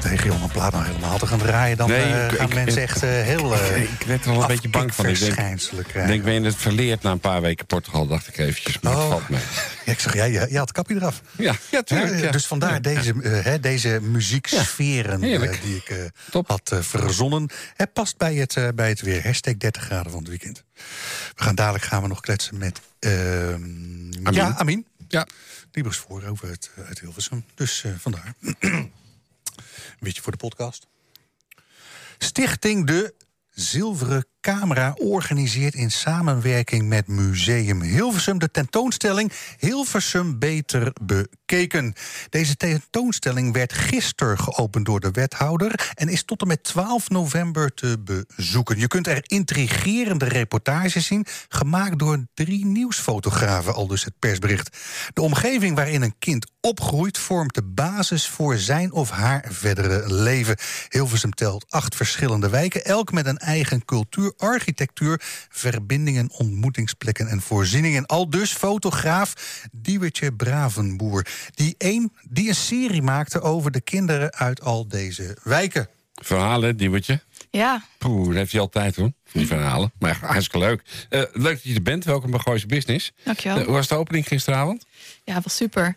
[0.00, 1.76] Tegen jongen, plaat nou helemaal te gaan draaien...
[1.76, 4.46] dan nee, uh, gaan ik, mensen echt uh, heel uh, Ik werd er wel een
[4.46, 5.06] beetje bang van.
[5.06, 8.38] Ik denk, ik denk ben je het verleerd na een paar weken Portugal, dacht ik
[8.38, 8.80] eventjes.
[8.80, 8.98] Maar oh.
[8.98, 9.40] het valt mee.
[9.84, 11.22] Ja, ik zeg, jij ja, je had het kapje eraf.
[11.36, 12.20] Ja, ja tuurlijk.
[12.20, 12.30] Ja.
[12.30, 16.10] Dus vandaar deze, uh, deze muzieksferen ja, die ik
[16.46, 17.50] had verzonnen.
[17.76, 19.22] Het past bij het, bij het weer.
[19.22, 20.64] Hashtag 30 graden van het weekend.
[21.34, 22.80] We gaan dadelijk gaan we nog kletsen met...
[24.24, 24.32] Amin.
[24.32, 24.86] Ja, Amin.
[25.08, 25.26] Ja.
[25.70, 27.44] Die was voor over het, uit Hilversum.
[27.54, 28.34] Dus uh, vandaar.
[28.60, 28.92] Een
[30.00, 30.86] beetje voor de podcast.
[32.18, 33.14] Stichting De
[33.50, 41.94] Zilveren Camera organiseert in samenwerking met Museum Hilversum de tentoonstelling Hilversum Beter Bekeken.
[42.30, 47.74] Deze tentoonstelling werd gisteren geopend door de wethouder en is tot en met 12 november
[47.74, 48.78] te bezoeken.
[48.78, 54.76] Je kunt er intrigerende reportages zien, gemaakt door drie nieuwsfotografen, al dus het persbericht.
[55.12, 60.56] De omgeving waarin een kind opgroeit vormt de basis voor zijn of haar verdere leven.
[60.88, 68.06] Hilversum telt acht verschillende wijken, elk met een eigen cultuur architectuur, verbindingen, ontmoetingsplekken en voorzieningen.
[68.06, 69.34] Al dus fotograaf
[69.72, 75.88] Diewertje Bravenboer, die een, die een serie maakte over de kinderen uit al deze wijken.
[76.14, 77.22] Verhalen, Diewertje?
[77.50, 77.84] Ja.
[77.98, 79.92] Poeh, dat heeft hij altijd hoor, die verhalen.
[79.98, 80.82] Maar hartstikke leuk.
[81.10, 82.04] Uh, leuk dat je er bent.
[82.04, 83.12] Welkom bij Gooise Business.
[83.24, 83.58] Dankjewel.
[83.58, 84.86] Uh, hoe was de opening gisteravond?
[85.24, 85.96] Ja, was super.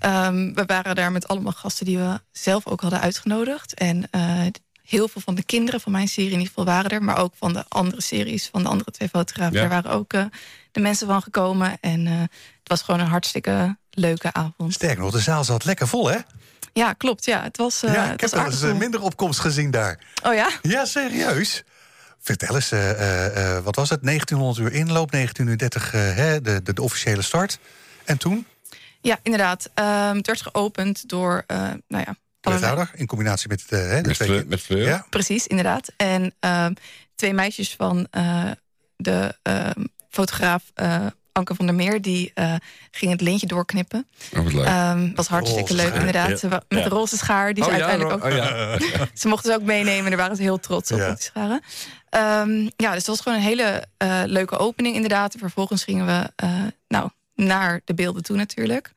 [0.00, 3.74] Um, we waren daar met allemaal gasten die we zelf ook hadden uitgenodigd.
[3.74, 4.46] En uh,
[4.86, 7.02] heel veel van de kinderen van mijn serie in ieder geval waren er.
[7.02, 9.54] Maar ook van de andere series, van de andere twee fotografen.
[9.54, 9.60] Ja.
[9.60, 10.10] Daar waren ook
[10.72, 11.76] de mensen van gekomen.
[11.80, 12.30] En het
[12.64, 14.72] was gewoon een hartstikke leuke avond.
[14.72, 16.18] Sterk nog, de zaal zat lekker vol hè?
[16.72, 17.24] Ja, klopt.
[17.24, 19.98] Ja, het was, uh, ja, ik heb wel eens minder opkomst gezien daar.
[20.22, 20.50] Oh ja?
[20.62, 21.64] Ja, serieus.
[22.20, 24.02] Vertel eens, uh, uh, wat was het?
[24.02, 27.58] 1900 uur inloop, 1930 hè, de, de, de, officiële start.
[28.04, 28.46] En toen?
[29.00, 29.70] Ja, inderdaad.
[29.74, 31.44] Um, het werd geopend door,
[31.88, 32.16] nou ja...
[32.52, 34.44] Wethouder, in combinatie met, hè, de met, twee...
[34.44, 34.86] met Fleur.
[34.86, 35.06] Ja.
[35.10, 35.92] Precies, inderdaad.
[35.96, 36.74] En um,
[37.14, 38.06] twee meisjes van
[38.96, 40.62] de ehm, fotograaf
[41.36, 42.54] Anke van der Meer, die uh,
[42.90, 44.06] ging het lintje doorknippen.
[44.36, 44.94] Oh, leuk.
[44.96, 46.40] Um, was hartstikke leuk, inderdaad.
[46.40, 46.48] Ja.
[46.68, 48.32] Met de roze schaar, die oh, ze uiteindelijk ook...
[48.32, 51.62] Oh, ze mochten ze ook meenemen, daar waren ze heel trots op, die scharen.
[52.10, 55.32] Um, ja, dus dat was gewoon een hele uh, leuke opening, inderdaad.
[55.32, 58.92] En vervolgens gingen we uh, nou, naar de beelden toe natuurlijk.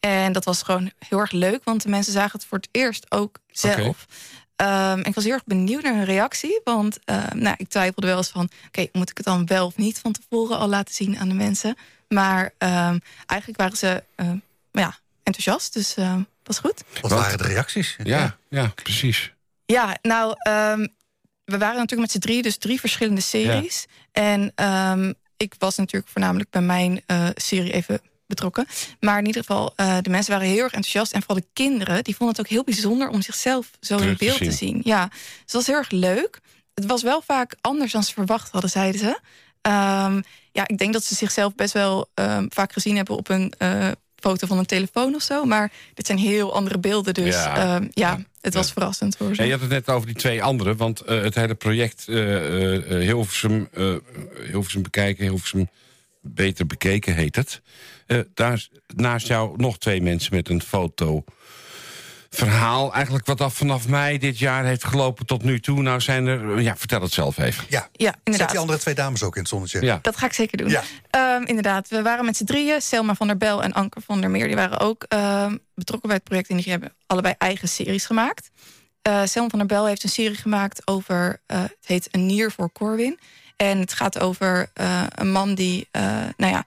[0.00, 3.06] En dat was gewoon heel erg leuk, want de mensen zagen het voor het eerst
[3.08, 4.06] ook zelf.
[4.56, 4.92] Okay.
[4.92, 6.60] Um, ik was heel erg benieuwd naar hun reactie.
[6.64, 8.48] Want uh, nou, ik twijfelde wel eens van...
[8.66, 11.34] oké, moet ik het dan wel of niet van tevoren al laten zien aan de
[11.34, 11.76] mensen?
[12.08, 14.32] Maar um, eigenlijk waren ze uh,
[14.72, 16.82] ja, enthousiast, dus uh, was goed.
[17.00, 17.96] Wat waren de reacties?
[18.02, 19.32] Ja, ja precies.
[19.66, 20.88] Ja, nou, um,
[21.44, 23.86] we waren natuurlijk met z'n drie, dus drie verschillende series.
[24.12, 24.22] Ja.
[24.22, 24.52] En
[25.36, 28.66] ik was natuurlijk voornamelijk bij mijn uh, serie even betrokken.
[29.00, 31.12] Maar in ieder geval, uh, de mensen waren heel erg enthousiast.
[31.12, 33.08] En vooral de kinderen, die vonden het ook heel bijzonder...
[33.08, 34.50] om zichzelf zo in beeld te zien.
[34.50, 34.80] te zien.
[34.84, 36.40] Ja, dus dat was heel erg leuk.
[36.74, 39.18] Het was wel vaak anders dan ze verwacht hadden, zeiden ze.
[39.62, 43.16] Um, ja, ik denk dat ze zichzelf best wel um, vaak gezien hebben...
[43.16, 45.44] op een uh, foto van een telefoon of zo.
[45.44, 48.72] Maar dit zijn heel andere beelden, dus ja, um, ja het was ja.
[48.72, 49.40] verrassend voor ze.
[49.40, 53.68] En je had het net over die twee andere, want uh, het hele project Hilversum,
[54.50, 55.68] Hilversum bekijken, Hilversum
[56.20, 57.62] beter bekeken heet het.
[58.06, 61.24] Uh, daar naast jou nog twee mensen met een foto
[62.30, 62.92] verhaal.
[62.92, 65.82] Eigenlijk wat af vanaf mei dit jaar heeft gelopen tot nu toe.
[65.82, 66.60] Nou zijn er...
[66.60, 67.64] Ja, vertel het zelf even.
[67.68, 68.40] Ja, ja inderdaad.
[68.40, 69.82] Zet die andere twee dames ook in het zonnetje.
[69.82, 69.98] Ja.
[70.02, 70.68] Dat ga ik zeker doen.
[70.68, 70.82] Ja.
[71.36, 72.80] Um, inderdaad, we waren met z'n drieën.
[72.80, 74.46] Selma van der Bel en Anke van der Meer.
[74.46, 76.48] Die waren ook um, betrokken bij het project.
[76.48, 78.50] En die hebben allebei eigen series gemaakt.
[79.08, 81.42] Uh, Selma van der Bel heeft een serie gemaakt over...
[81.46, 83.18] Uh, het heet Een nier voor Corwin.
[83.60, 85.88] En het gaat over uh, een man die
[86.36, 86.64] nou ja,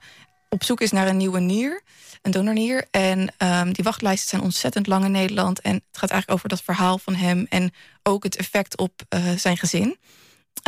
[0.48, 1.82] op zoek is naar een nieuwe nier
[2.24, 2.86] een donornier.
[2.90, 5.60] En um, die wachtlijsten zijn ontzettend lang in Nederland.
[5.60, 7.46] En het gaat eigenlijk over dat verhaal van hem...
[7.48, 9.96] en ook het effect op uh, zijn gezin.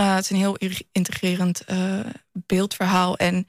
[0.00, 0.58] Uh, het is een heel
[0.92, 2.00] integrerend uh,
[2.32, 3.16] beeldverhaal.
[3.16, 3.48] En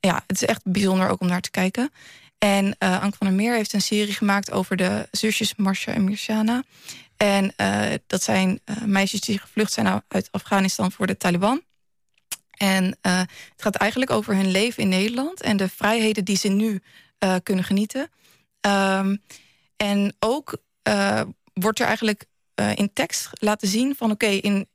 [0.00, 1.92] ja, het is echt bijzonder ook om naar te kijken.
[2.38, 4.50] En Anke van der Meer heeft een serie gemaakt...
[4.50, 6.62] over de zusjes Marsha en Mirshana.
[7.16, 7.54] En
[8.06, 11.62] dat zijn meisjes die gevlucht zijn uit Afghanistan voor de Taliban.
[12.58, 15.40] En uh, het gaat eigenlijk over hun leven in Nederland...
[15.40, 16.82] en de vrijheden die ze nu
[17.24, 18.10] uh, kunnen genieten.
[18.66, 19.22] Um,
[19.76, 21.20] en ook uh,
[21.52, 22.24] wordt er eigenlijk
[22.60, 24.10] uh, in tekst laten zien van...
[24.10, 24.68] oké, okay, in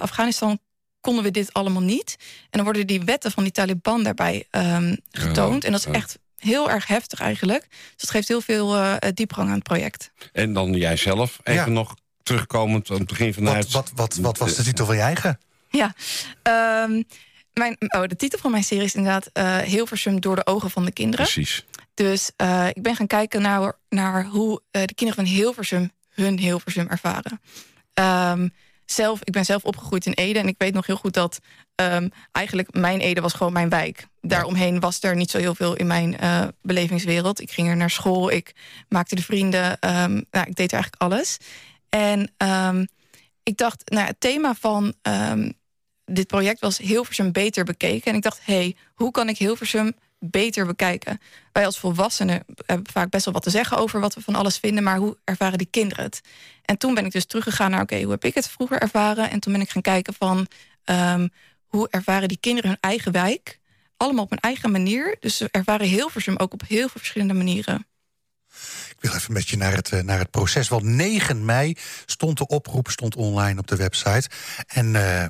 [0.00, 0.58] Afghanistan
[1.00, 2.16] konden we dit allemaal niet.
[2.18, 5.62] En dan worden die wetten van die Taliban daarbij um, getoond.
[5.62, 5.92] Ja, en dat is ja.
[5.92, 7.66] echt heel erg heftig eigenlijk.
[7.68, 10.10] Dus dat geeft heel veel diepgang aan het project.
[10.32, 11.68] En dan jij zelf, even ja.
[11.68, 14.96] nog terugkomend aan het begin van de wat, wat, wat, wat was de titel van
[14.96, 15.38] je eigen?
[15.76, 15.94] Ja,
[16.82, 17.04] um,
[17.52, 20.84] mijn, oh, de titel van mijn serie is inderdaad uh, Hilversum door de ogen van
[20.84, 21.26] de kinderen.
[21.26, 21.64] Precies.
[21.94, 26.38] Dus uh, ik ben gaan kijken naar, naar hoe uh, de kinderen van Hilversum hun
[26.38, 27.40] Hilversum ervaren.
[28.32, 28.52] Um,
[28.84, 31.38] zelf, ik ben zelf opgegroeid in Ede en ik weet nog heel goed dat
[31.74, 34.06] um, eigenlijk mijn Ede was gewoon mijn wijk.
[34.20, 37.40] Daaromheen was er niet zo heel veel in mijn uh, belevingswereld.
[37.40, 38.54] Ik ging er naar school, ik
[38.88, 41.36] maakte de vrienden, um, nou, ik deed eigenlijk alles.
[41.88, 42.32] En
[43.42, 44.94] ik dacht, nou, het thema van
[46.06, 48.10] dit project was Hilversum beter bekeken.
[48.10, 51.20] En ik dacht, hé, hey, hoe kan ik Hilversum beter bekijken?
[51.52, 54.58] Wij als volwassenen hebben vaak best wel wat te zeggen over wat we van alles
[54.58, 56.20] vinden, maar hoe ervaren die kinderen het?
[56.64, 59.30] En toen ben ik dus teruggegaan naar, oké, hoe heb ik het vroeger ervaren?
[59.30, 60.46] En toen ben ik gaan kijken van,
[60.84, 61.30] um,
[61.66, 63.58] hoe ervaren die kinderen hun eigen wijk?
[63.96, 65.16] Allemaal op hun eigen manier.
[65.20, 67.86] Dus ze ervaren Hilversum ook op heel veel verschillende manieren.
[68.88, 70.68] Ik wil even met je naar het, naar het proces.
[70.68, 74.28] Want 9 mei stond de oproep stond online op de website.
[74.66, 75.24] En uh,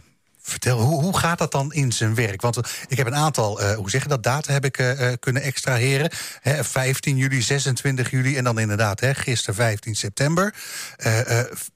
[0.48, 2.40] Vertel, hoe, hoe gaat dat dan in zijn werk?
[2.40, 5.42] Want ik heb een aantal, uh, hoe zeg je dat, data heb ik uh, kunnen
[5.42, 6.10] extraheren.
[6.40, 10.54] Hè, 15 juli, 26 juli en dan inderdaad hè, gisteren 15 september.
[11.06, 11.20] Uh,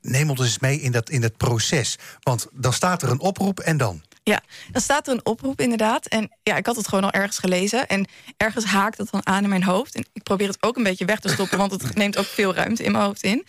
[0.00, 1.98] neem ons eens mee in dat, in het proces.
[2.20, 4.02] Want dan staat er een oproep en dan?
[4.22, 6.06] Ja, dan staat er een oproep inderdaad.
[6.06, 7.86] En ja, ik had het gewoon al ergens gelezen.
[7.86, 9.94] En ergens haakt het dan aan in mijn hoofd.
[9.94, 11.58] En ik probeer het ook een beetje weg te stoppen...
[11.58, 13.46] want het neemt ook veel ruimte in mijn hoofd in.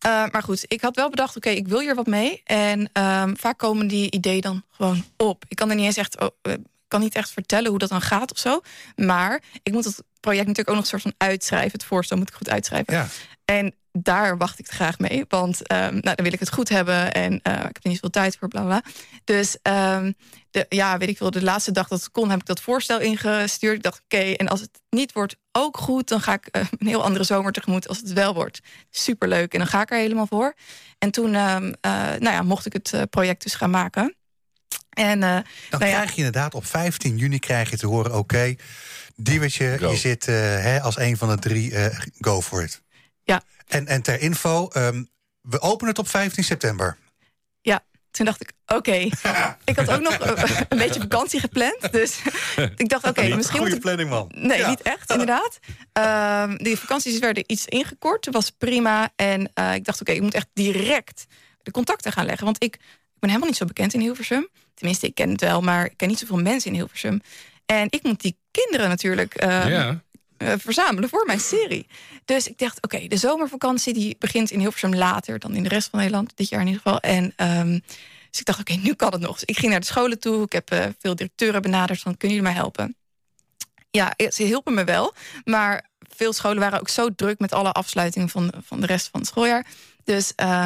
[0.00, 2.40] Maar goed, ik had wel bedacht, oké, ik wil hier wat mee.
[2.44, 5.44] En ehm, vaak komen die ideeën dan gewoon op.
[5.48, 6.28] Ik kan er niet eens echt, oh,
[6.88, 8.60] kan niet echt vertellen hoe dat dan gaat of zo.
[8.96, 11.72] Maar ik moet het project natuurlijk ook nog een soort van uitschrijven.
[11.72, 12.94] Het voorstel moet ik goed uitschrijven.
[12.94, 13.06] Ja.
[13.46, 15.24] En daar wacht ik graag mee.
[15.28, 17.12] Want um, nou, dan wil ik het goed hebben.
[17.12, 18.82] En uh, ik heb er niet zoveel tijd voor, bla bla.
[19.24, 20.14] Dus um,
[20.50, 23.00] de, ja, weet ik wel, de laatste dag dat het kon, heb ik dat voorstel
[23.00, 23.76] ingestuurd.
[23.76, 26.86] Ik dacht, oké, en als het niet wordt ook goed, dan ga ik uh, een
[26.86, 28.60] heel andere zomer tegemoet als het wel wordt.
[28.90, 29.52] Superleuk.
[29.52, 30.54] En dan ga ik er helemaal voor.
[30.98, 34.16] En toen um, uh, nou ja, mocht ik het project dus gaan maken.
[34.90, 38.58] En, dan nou krijg je inderdaad op 15 juni krijg je te horen: oké, okay,
[39.92, 41.72] je zit hè, als een van de drie,
[42.18, 42.84] go for it.
[43.26, 43.42] Ja.
[43.66, 45.10] En, en ter info, um,
[45.40, 46.96] we openen het op 15 september.
[47.60, 48.92] Ja, toen dacht ik, oké.
[49.64, 50.18] ik had ook nog
[50.68, 51.92] een beetje vakantie gepland.
[51.92, 52.20] Dus
[52.82, 53.60] ik dacht, oké, okay, misschien...
[53.60, 54.30] Goede planning, man.
[54.34, 55.58] Nee, niet echt, inderdaad.
[56.48, 58.24] Um, die vakanties werden iets ingekort.
[58.24, 59.12] Dat was prima.
[59.16, 61.26] En uh, ik dacht, oké, okay, ik moet echt direct
[61.62, 62.44] de contacten gaan leggen.
[62.44, 64.48] Want ik, ik ben helemaal niet zo bekend in Hilversum.
[64.74, 67.20] Tenminste, ik ken het wel, maar ik ken niet zoveel mensen in Hilversum.
[67.66, 70.00] En ik moet die kinderen natuurlijk uh, ja.
[70.38, 71.86] Uh, verzamelen voor mijn serie.
[72.24, 75.88] Dus ik dacht, oké, de zomervakantie die begint in Hilversum later dan in de rest
[75.90, 77.00] van Nederland, dit jaar in ieder geval.
[77.00, 77.82] En um,
[78.30, 79.32] dus ik dacht, oké, nu kan het nog.
[79.32, 80.42] Dus ik ging naar de scholen toe.
[80.42, 82.96] Ik heb uh, veel directeuren benaderd van, kunnen jullie mij helpen?
[83.90, 85.14] Ja, ze hielpen me wel.
[85.44, 89.20] Maar veel scholen waren ook zo druk met alle afsluitingen van, van de rest van
[89.20, 89.66] het schooljaar.
[90.04, 90.64] Dus uh,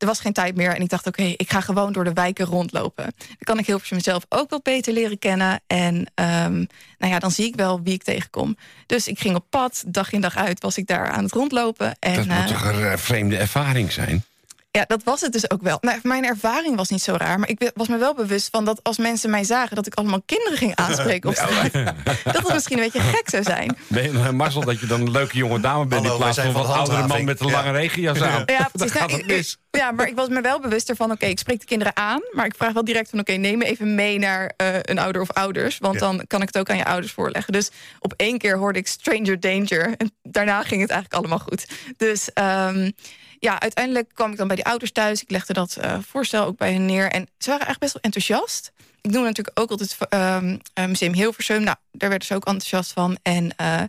[0.00, 0.74] er was geen tijd meer.
[0.74, 3.04] En ik dacht, oké, ik ga gewoon door de wijken rondlopen.
[3.04, 5.60] Dan kan ik Hilversum mezelf ook wel beter leren kennen.
[5.66, 6.66] En um,
[6.98, 8.56] nou ja, dan zie ik wel wie ik tegenkom.
[8.86, 11.96] Dus ik ging op pad, dag in dag uit was ik daar aan het rondlopen.
[11.98, 14.24] En, dat moet uh, toch een vreemde ervaring zijn?
[14.72, 15.78] Ja, dat was het dus ook wel.
[15.80, 17.38] Nou, mijn ervaring was niet zo raar.
[17.38, 19.76] Maar ik was me wel bewust van dat als mensen mij zagen...
[19.76, 21.72] dat ik allemaal kinderen ging aanspreken op straat...
[22.34, 23.76] dat het misschien een beetje gek zou zijn.
[23.86, 26.04] Ben je een mazzel dat je dan een leuke jonge dame bent...
[26.04, 28.42] in plaats van een wat oudere man met een lange regenjas aan?
[28.46, 28.98] Ja, precies.
[28.98, 29.56] Nou, gaat mis.
[29.70, 31.10] Ja, maar ik was me wel bewust ervan...
[31.10, 32.20] oké, ik spreek de kinderen aan...
[32.32, 33.18] maar ik vraag wel direct van...
[33.18, 35.78] oké, neem me even mee naar uh, een ouder of ouders...
[35.78, 37.52] want dan kan ik het ook aan je ouders voorleggen.
[37.52, 39.94] Dus op één keer hoorde ik Stranger Danger...
[39.96, 41.66] en daarna ging het eigenlijk allemaal goed.
[41.96, 42.28] Dus...
[42.34, 42.92] Um,
[43.40, 45.22] ja, uiteindelijk kwam ik dan bij die ouders thuis.
[45.22, 47.10] Ik legde dat uh, voorstel ook bij hen neer.
[47.10, 48.72] En ze waren echt best wel enthousiast.
[49.00, 51.62] Ik doe natuurlijk ook altijd um, Museum Hilversum.
[51.62, 53.18] Nou, daar werden ze ook enthousiast van.
[53.22, 53.82] En uh,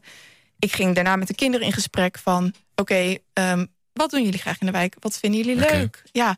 [0.59, 2.53] ik ging daarna met de kinderen in gesprek van...
[2.75, 4.95] oké, okay, um, wat doen jullie graag in de wijk?
[4.99, 5.79] Wat vinden jullie okay.
[5.79, 6.03] leuk?
[6.11, 6.37] Ja,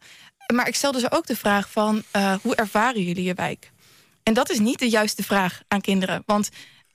[0.54, 2.04] maar ik stelde ze ook de vraag van...
[2.16, 3.72] Uh, hoe ervaren jullie je wijk?
[4.24, 6.24] En dat is niet de juiste vraag aan kinderen.
[6.26, 6.50] Want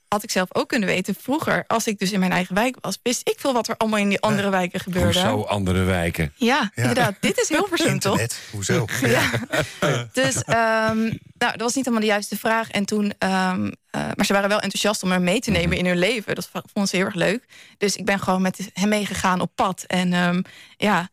[0.09, 1.15] had ik zelf ook kunnen weten.
[1.21, 2.99] Vroeger, als ik dus in mijn eigen wijk was...
[3.03, 5.19] wist ik veel wat er allemaal in die andere wijken gebeurde.
[5.19, 6.33] Hoezo andere wijken?
[6.35, 7.15] Ja, inderdaad.
[7.19, 8.21] Dit is heel verzend, toch?
[8.51, 8.85] Hoezo?
[9.01, 9.29] Ja.
[10.13, 12.69] Dus um, nou, dat was niet helemaal de juiste vraag.
[12.69, 15.85] En toen, um, uh, maar ze waren wel enthousiast om me mee te nemen in
[15.85, 16.35] hun leven.
[16.35, 17.45] Dat vonden ze heel erg leuk.
[17.77, 19.83] Dus ik ben gewoon met hem meegegaan op pad.
[19.87, 20.43] En um,
[20.77, 21.09] ja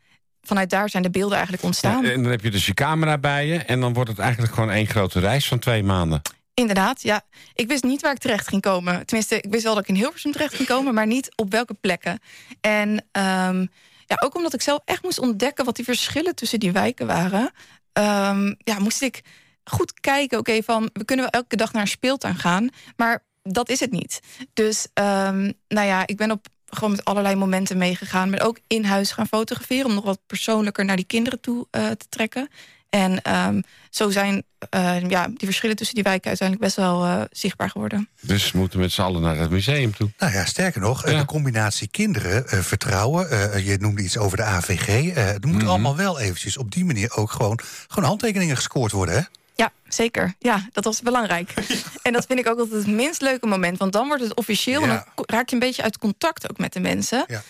[0.47, 2.05] vanuit daar zijn de beelden eigenlijk ontstaan.
[2.05, 3.59] Ja, en dan heb je dus je camera bij je...
[3.59, 6.23] en dan wordt het eigenlijk gewoon één grote reis van twee maanden.
[6.61, 7.23] Inderdaad, ja.
[7.55, 9.07] Ik wist niet waar ik terecht ging komen.
[9.07, 10.95] Tenminste, ik wist wel dat ik in Hilversum terecht ging komen...
[10.95, 12.19] maar niet op welke plekken.
[12.61, 13.71] En um,
[14.07, 15.65] ja, ook omdat ik zelf echt moest ontdekken...
[15.65, 17.51] wat die verschillen tussen die wijken waren...
[17.93, 19.23] Um, ja, moest ik
[19.65, 20.91] goed kijken, oké, van...
[20.93, 22.69] we kunnen wel elke dag naar een speeltuin gaan...
[22.97, 24.21] maar dat is het niet.
[24.53, 28.31] Dus um, nou ja, ik ben op gewoon met allerlei momenten meegegaan.
[28.31, 29.87] Maar ook in huis gaan fotograferen...
[29.87, 32.49] om nog wat persoonlijker naar die kinderen toe uh, te trekken.
[32.91, 34.45] En um, zo zijn
[34.75, 38.09] uh, ja, die verschillen tussen die wijken uiteindelijk best wel uh, zichtbaar geworden.
[38.21, 40.11] Dus we moeten met z'n allen naar het museum toe.
[40.19, 41.19] Nou ja, sterker nog, ja.
[41.19, 43.29] de combinatie kinderen, uh, vertrouwen...
[43.65, 45.17] je noemde iets over de AVG.
[45.17, 45.69] er moeten mm -hmm.
[45.69, 49.23] allemaal wel eventjes op die manier ook gewoon, gewoon handtekeningen gescoord worden, hè?
[49.57, 50.35] Ja, zeker.
[50.39, 51.55] Ja, dat was belangrijk.
[52.03, 53.79] En dat vind ik ook altijd het minst leuke moment.
[53.79, 54.89] Want dan wordt het officieel ja.
[54.89, 57.25] en dan raak je een beetje uit contact ook met de mensen.
[57.27, 57.43] Ja.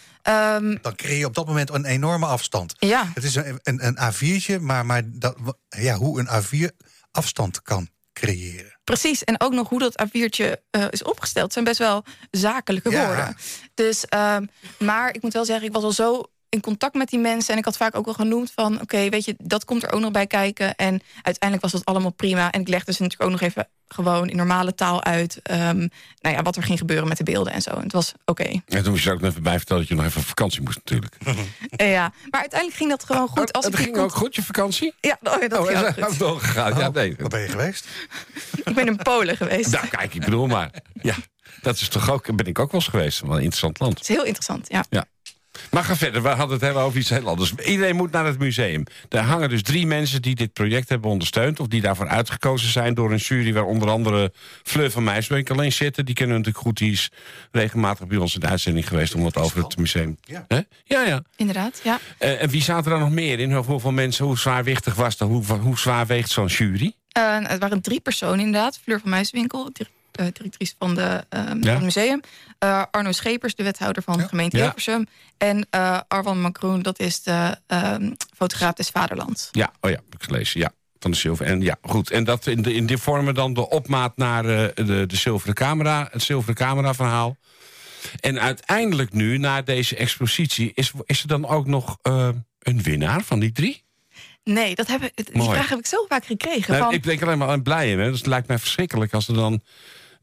[0.56, 2.74] Um, dan creëer je op dat moment een enorme afstand.
[2.78, 3.10] Ja.
[3.14, 5.36] Het is een, een, een A4'tje, maar, maar dat,
[5.68, 6.76] ja, hoe een A4
[7.10, 8.78] afstand kan creëren.
[8.84, 11.52] Precies, en ook nog hoe dat A4'tje uh, is opgesteld...
[11.52, 13.06] zijn best wel zakelijke ja.
[13.06, 13.36] woorden.
[13.74, 17.18] Dus, um, maar ik moet wel zeggen, ik was al zo in contact met die
[17.18, 17.52] mensen.
[17.52, 18.72] En ik had vaak ook al genoemd van...
[18.72, 20.74] oké, okay, weet je, dat komt er ook nog bij kijken.
[20.74, 22.52] En uiteindelijk was dat allemaal prima.
[22.52, 25.40] En ik legde ze natuurlijk ook nog even gewoon in normale taal uit...
[25.50, 27.70] Um, nou ja, wat er ging gebeuren met de beelden en zo.
[27.70, 28.42] En het was oké.
[28.42, 28.62] Okay.
[28.66, 29.82] En toen moest je ook nog even bij vertellen...
[29.82, 31.16] dat je nog even op vakantie moest natuurlijk.
[31.96, 33.52] ja, maar uiteindelijk ging dat gewoon goed.
[33.52, 34.94] Als het ging ook goed, je vakantie?
[35.00, 36.42] Ja, oh, ja dat oh, ging ook goed.
[36.42, 36.78] Gegaan.
[36.78, 37.14] Ja, nee.
[37.18, 37.86] Waar ben je geweest?
[38.64, 39.70] ik ben in Polen geweest.
[39.70, 40.70] Nou, kijk, ik bedoel maar.
[41.02, 41.14] Ja,
[41.62, 42.36] dat is toch ook...
[42.36, 43.20] ben ik ook wel eens geweest.
[43.20, 43.92] Wel een interessant land.
[43.92, 44.84] Het is heel interessant, ja.
[44.90, 45.06] ja.
[45.70, 47.54] Maar ga verder, we hadden het hebben over iets heel anders.
[47.54, 48.84] Iedereen moet naar het museum.
[49.08, 51.60] Daar hangen dus drie mensen die dit project hebben ondersteund...
[51.60, 53.52] of die daarvoor uitgekozen zijn door een jury...
[53.52, 54.32] waar onder andere
[54.62, 56.04] Fleur van Meijsbeek alleen zitten.
[56.04, 57.10] Die kennen natuurlijk goed, die is
[57.50, 59.14] regelmatig bij ons in de uitzending geweest...
[59.14, 60.16] om wat over het museum...
[60.24, 61.02] Ja, ja.
[61.02, 61.22] ja.
[61.36, 61.98] Inderdaad, ja.
[62.20, 63.52] Uh, en wie zaten er nog meer in?
[63.52, 65.28] Hoeveel mensen, hoe zwaarwichtig was dat?
[65.28, 66.94] Hoe, hoe zwaar weegt zo'n jury?
[67.18, 68.78] Uh, het waren drie personen inderdaad.
[68.82, 69.70] Fleur van Muiswinkel,
[70.16, 72.20] directrice van, de, uh, van het museum.
[72.64, 75.06] Uh, Arno Schepers, de wethouder van de gemeente Hilversum.
[75.38, 75.68] En
[76.08, 79.48] Arwan Macroen, dat is de ehm, fotograaf des Vaderlands.
[79.52, 80.72] Ja, oh ja, heb ik gelezen, ja.
[80.98, 81.46] Van de zilver.
[81.46, 82.10] En ja, goed.
[82.10, 86.08] En dat in, de, in die vormen dan de opmaat naar de, de zilveren camera,
[86.10, 87.36] het zilveren camera verhaal.
[88.20, 93.38] En uiteindelijk nu, na deze expositie, is, is er dan ook nog een winnaar van
[93.38, 93.84] die drie?
[94.44, 96.72] Nee, dat heb ik, die vraag heb ik zo vaak gekregen.
[96.72, 96.92] Nou, van...
[96.92, 97.96] Ik denk alleen maar aan blij in.
[97.96, 99.62] Dus het lijkt mij verschrikkelijk als er dan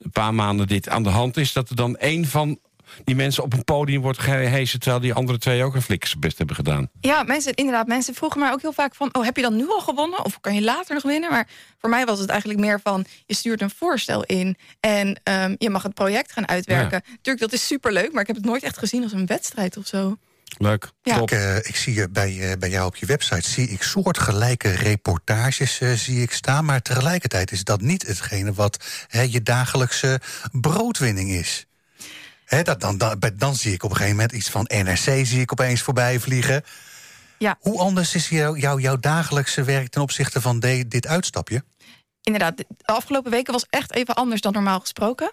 [0.04, 1.54] een paar maanden dit aan de hand is...
[1.54, 2.60] dat er dan één van
[3.04, 4.80] die mensen op een podium wordt gehezen...
[4.80, 6.90] terwijl die andere twee ook een flikkers best hebben gedaan.
[7.00, 7.88] Ja, mensen, inderdaad.
[7.88, 9.10] Mensen vroegen mij ook heel vaak van...
[9.16, 10.26] oh, heb je dan nu al gewonnen?
[10.26, 11.30] Of kan je later nog winnen?
[11.30, 11.48] Maar
[11.78, 13.06] voor mij was het eigenlijk meer van...
[13.26, 17.02] je stuurt een voorstel in en um, je mag het project gaan uitwerken.
[17.06, 17.16] Ja.
[17.22, 19.88] Tuurlijk, dat is superleuk, maar ik heb het nooit echt gezien als een wedstrijd of
[19.88, 20.18] zo.
[20.58, 20.92] Leuk.
[21.04, 21.22] Ja.
[21.22, 25.80] Ik, uh, ik zie bij, uh, bij jou op je website zie ik soortgelijke reportages
[25.80, 28.86] uh, zie ik staan, maar tegelijkertijd is dat niet hetgene wat
[29.30, 31.66] je dagelijkse broodwinning is.
[32.64, 35.52] dat, dan, dan, dan zie ik op een gegeven moment iets van NRC zie ik
[35.52, 36.64] opeens voorbij vliegen.
[37.38, 37.58] Ja.
[37.60, 41.64] Hoe anders is jou, jou, jouw dagelijkse werk ten opzichte van de, dit uitstapje?
[42.24, 45.32] Inderdaad, de afgelopen weken was echt even anders dan normaal gesproken.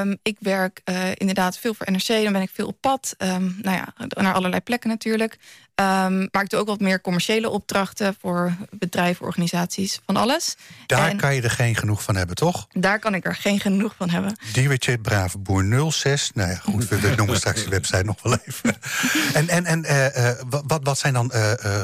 [0.00, 3.14] Um, ik werk uh, inderdaad veel voor NRC, dan ben ik veel op pad.
[3.18, 5.32] Um, nou ja, naar allerlei plekken natuurlijk.
[5.32, 10.56] Um, maar ik doe ook wat meer commerciële opdrachten voor bedrijven, organisaties, van alles.
[10.86, 12.66] Daar en kan je er geen genoeg van hebben, toch?
[12.72, 14.36] Daar kan ik er geen genoeg van hebben.
[14.52, 16.30] Diewertje Bravenboer 06.
[16.34, 18.76] Nou ja, goed, we noemen straks de website nog wel even.
[19.38, 20.30] en en, en uh, uh,
[20.66, 21.32] wat, wat zijn dan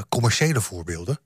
[0.09, 1.19] commerciële voorbeelden?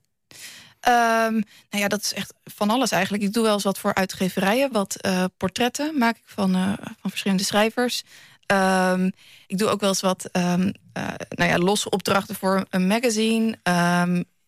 [0.89, 3.22] Um, nou ja, dat is echt van alles eigenlijk.
[3.22, 4.72] Ik doe wel eens wat voor uitgeverijen.
[4.72, 8.03] Wat uh, portretten maak ik van, uh, van verschillende schrijvers.
[8.47, 9.12] Um,
[9.47, 13.59] ik doe ook wel eens wat um, uh, nou ja, losse opdrachten voor een magazine.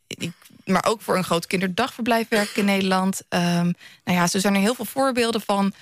[0.06, 0.32] Ik,
[0.64, 3.22] maar ook voor een groot kinderdagverblijf werk ik in Nederland.
[3.28, 3.74] nou
[4.04, 5.72] ja, zo zijn er heel veel voorbeelden van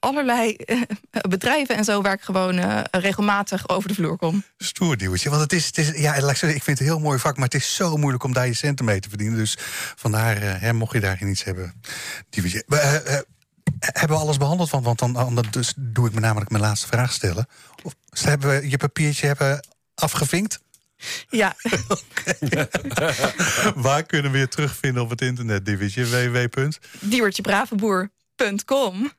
[0.00, 0.80] allerlei eh,
[1.28, 2.02] bedrijven en zo...
[2.02, 4.44] waar ik gewoon uh, regelmatig over de vloer kom.
[4.58, 5.30] Stoer, Diewertje.
[5.30, 7.36] Want het is, het is ja, ik vind het een heel mooi vak...
[7.36, 9.38] maar het is zo moeilijk om daar je centen mee te verdienen.
[9.38, 9.56] Dus
[9.96, 11.82] vandaar, uh, hè, mocht je daarin iets hebben...
[12.30, 12.64] Diewertje.
[13.78, 14.70] hebben we alles behandeld?
[14.70, 17.46] Want, want dan, dan dus doe ik me namelijk mijn laatste vraag stellen.
[17.82, 20.60] Of hebben we je papiertje hebben afgevinkt?
[21.28, 21.56] Ja.
[23.74, 26.06] Waar kunnen we je terugvinden op het internet, Diewertje?
[26.06, 26.70] www.
[27.00, 29.18] Diewertjebravenboer.com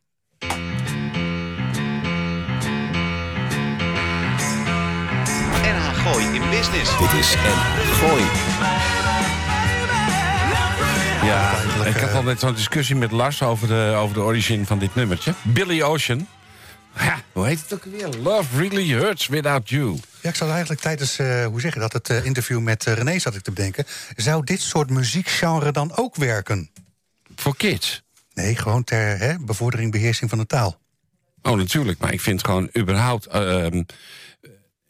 [5.62, 6.98] NH Gooi in Business.
[6.98, 7.66] Dit is NH
[8.00, 8.24] Gooi.
[11.24, 11.54] Ja,
[11.86, 14.96] ik had al net zo'n discussie met Lars over de, over de origine van dit
[14.96, 15.34] nummertje.
[15.42, 16.28] Billy Ocean.
[17.00, 18.08] Ja, hoe heet het ook weer?
[18.08, 20.00] Love really hurts without you.
[20.22, 22.94] Ja, ik zat eigenlijk tijdens, uh, hoe zeg je dat, het uh, interview met uh,
[22.94, 23.86] René zat ik te bedenken.
[24.16, 26.70] Zou dit soort muziekgenre dan ook werken?
[27.36, 28.04] Voor kids?
[28.34, 30.80] Nee, gewoon ter hè, bevordering, beheersing van de taal.
[31.42, 32.00] Oh, natuurlijk.
[32.00, 33.36] Maar ik vind gewoon überhaupt...
[33.36, 33.66] Uh,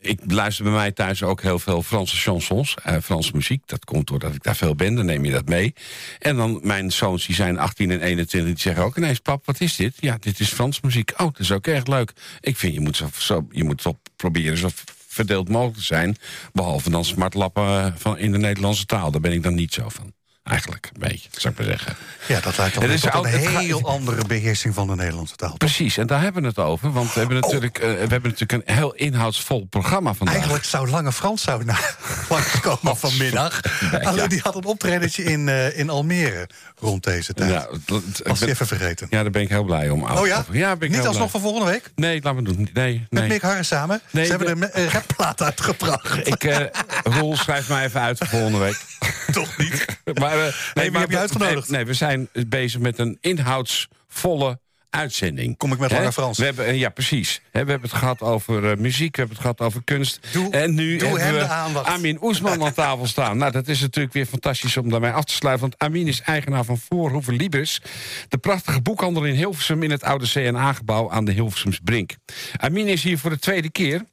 [0.01, 3.67] ik luister bij mij thuis ook heel veel Franse chansons, uh, Franse muziek.
[3.67, 5.73] Dat komt doordat ik daar veel ben, dan neem je dat mee.
[6.19, 9.19] En dan mijn zoons, die zijn 18 en 21, die zeggen ook ineens...
[9.19, 9.95] pap, wat is dit?
[9.99, 11.11] Ja, dit is Frans muziek.
[11.11, 12.13] Oh, dat is ook echt leuk.
[12.39, 13.85] Ik vind, je moet, zo, je moet
[14.15, 14.69] proberen zo
[15.07, 16.17] verdeeld mogelijk zijn.
[16.53, 19.11] Behalve dan smartlappen van in de Nederlandse taal.
[19.11, 20.13] Daar ben ik dan niet zo van.
[20.43, 21.95] Eigenlijk, een beetje, zou ik maar zeggen.
[22.27, 25.57] Ja, dat lijkt dan is een heel andere beheersing van de Nederlandse taal.
[25.57, 26.91] Precies, en daar hebben we het over.
[26.91, 27.43] Want we hebben oh.
[27.43, 30.35] natuurlijk, uh, we hebben natuurlijk een heel inhoudsvol programma vandaag.
[30.35, 31.95] Eigenlijk zou Lange Frans zou naar
[32.29, 33.61] langskomen vanmiddag.
[34.03, 37.51] Alleen die had een optredentje in, uh, in Almere rond deze tijd.
[37.51, 39.07] Ja, dat, Was ben, even vergeten.
[39.09, 40.03] Ja, daar ben ik heel blij om.
[40.03, 40.45] Oh ja?
[40.51, 41.91] ja ben ik Niet alsnog van volgende week?
[41.95, 42.69] Nee, laat me doen.
[42.73, 43.07] Nee, nee.
[43.09, 44.01] Met Mick Harris samen?
[44.09, 46.27] Nee, Ze hebben de uh, rapplaat uitgebracht.
[46.27, 46.57] Ik, uh,
[47.03, 48.79] Roel, schrijf mij even uit voor volgende week.
[49.31, 49.85] Toch niet?
[50.19, 51.69] maar maar, uh, nee, heb je uitgenodigd?
[51.69, 54.59] Nee, we zijn bezig met een inhoudsvolle
[54.91, 55.57] uitzending.
[55.57, 56.37] Kom ik met Lange Frans?
[56.37, 57.41] We hebben, ja, precies.
[57.51, 60.19] we hebben het gehad over uh, muziek, we hebben het gehad over kunst.
[60.31, 61.87] Doe, en nu doe hebben we aandacht.
[61.87, 63.37] Amin Oesman aan tafel staan.
[63.37, 65.69] Nou, dat is natuurlijk weer fantastisch om daarmee af te sluiten.
[65.69, 67.81] Want Amin is eigenaar van Voorhoeven Libris.
[68.27, 72.15] De prachtige boekhandel in Hilversum in het oude CNA-gebouw aan de Hilversums Brink.
[72.57, 74.03] Amin is hier voor de tweede keer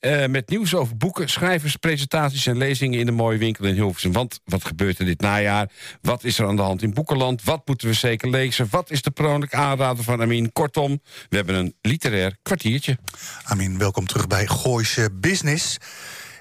[0.00, 4.12] uh, met nieuws over boeken, schrijvers, presentaties en lezingen in de mooie winkel in Hilversum.
[4.12, 5.70] Want wat gebeurt er dit najaar?
[6.02, 7.44] Wat is er aan de hand in Boekenland?
[7.44, 8.66] Wat moeten we zeker lezen?
[8.70, 10.27] Wat is de persoonlijke aanrader van Amin?
[10.52, 12.98] Kortom, we hebben een literair kwartiertje.
[13.44, 15.76] Amin, welkom terug bij Gooise Business.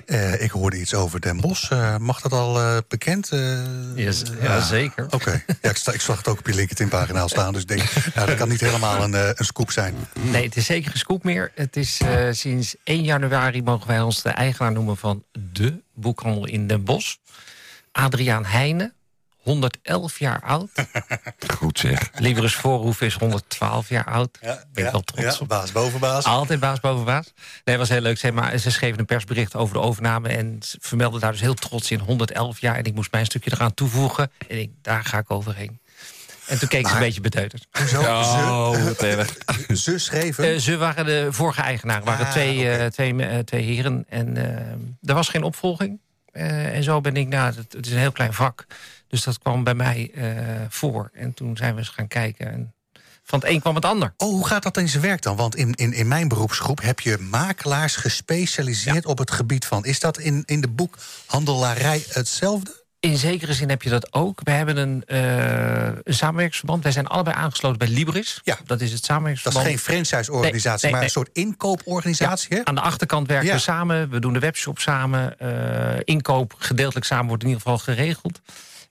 [0.06, 1.72] Uh, ik hoorde iets over Den Bosch.
[1.72, 3.30] Uh, mag dat al uh, bekend?
[3.96, 5.06] Yes, ja, zeker.
[5.06, 5.16] Oké.
[5.16, 5.44] Okay.
[5.62, 7.54] Ja, ik, ik, zag het ook op je LinkedIn-pagina staan.
[7.54, 7.84] Dus ik denk,
[8.16, 9.96] nou, dat kan niet helemaal een, een scoop zijn.
[10.20, 11.52] Nee, het is zeker geen scoop meer.
[11.56, 15.24] Het is sinds 1 januari mogen wij ons de eigenaar noemen van
[15.54, 17.16] de boekhandel in Den Bosch.
[17.92, 18.94] Adriaan Heijnen,
[19.48, 20.70] 111 jaar oud.
[21.58, 22.10] Goed zeg.
[22.16, 24.38] Liberus Voorhoef is 112 jaar oud.
[24.42, 25.48] Ja, ben ik wel trots ja, op.
[25.48, 26.26] Baas boven baas.
[26.26, 27.34] Altijd baas boven baas.
[27.64, 28.18] Nee, was heel leuk.
[28.18, 30.30] Ze, maar, ze schreven een persbericht over de overname...
[30.30, 32.76] en ze vermelden daar dus heel trots in 111 jaar.
[32.76, 34.32] En ik moest mijn stukje eraan toevoegen.
[34.48, 35.80] En ik, daar ga ik overheen.
[36.48, 37.68] En toen keek ze een beetje beteuterd.
[37.88, 39.26] Zo, oh, ze,
[39.76, 40.54] ze schreven?
[40.54, 42.04] Uh, ze waren de vorige eigenaar.
[42.04, 44.06] waren ah, twee, uh, twee, uh, twee heren.
[44.10, 44.38] En
[45.04, 46.00] er was geen opvolging.
[46.32, 48.66] en zo ben ik, nou, het, het, is een heel klein vak.
[49.08, 50.26] Dus dat kwam bij mij uh,
[50.70, 51.10] voor.
[51.14, 52.52] En toen zijn we eens gaan kijken.
[52.52, 52.74] En
[53.24, 54.14] van het een kwam het ander.
[54.18, 55.36] Oh, hoe gaat dat in zijn werk dan?
[55.36, 59.86] Want in, in, in mijn beroepsgroep heb je makelaars gespecialiseerd op het gebied van.
[59.86, 62.86] Is dat in, in de boekhandelarij hetzelfde?
[63.00, 64.40] In zekere zin heb je dat ook.
[64.44, 66.84] We hebben een, uh, een samenwerkingsverband.
[66.84, 68.42] Wij zijn allebei aangesloten bij Libris.
[68.44, 68.58] Ja.
[68.66, 69.66] Dat is het samenwerkingsverband.
[69.66, 72.56] Dat is geen franchise-organisatie, maar een soort inkooporganisatie.
[72.56, 74.10] Ja, aan de achterkant werken we samen.
[74.10, 75.36] We doen de webshop samen.
[75.42, 78.42] Uh, inkoop gedeeltelijk samen wordt in ieder geval geregeld.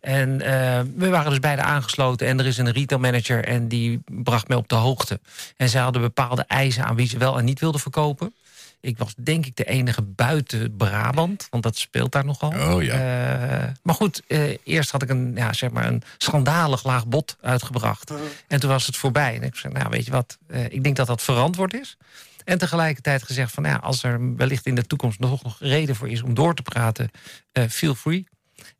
[0.00, 2.26] En uh, we waren dus beide aangesloten.
[2.26, 5.20] En er is een retailmanager en die bracht mij op de hoogte.
[5.56, 8.34] En zij hadden bepaalde eisen aan wie ze wel en niet wilden verkopen.
[8.80, 12.50] Ik was denk ik de enige buiten Brabant, want dat speelt daar nogal.
[12.50, 12.94] Oh, ja.
[12.94, 17.36] Uh, maar goed, uh, eerst had ik een, ja, zeg maar een schandalig laag bod
[17.40, 18.12] uitgebracht.
[18.48, 19.34] En toen was het voorbij.
[19.34, 20.38] En ik zei, nou weet je wat,
[20.68, 21.96] ik denk dat dat verantwoord is.
[22.44, 26.08] En tegelijkertijd gezegd van, ja, als er wellicht in de toekomst nog, nog reden voor
[26.08, 27.10] is om door te praten,
[27.68, 28.26] feel free.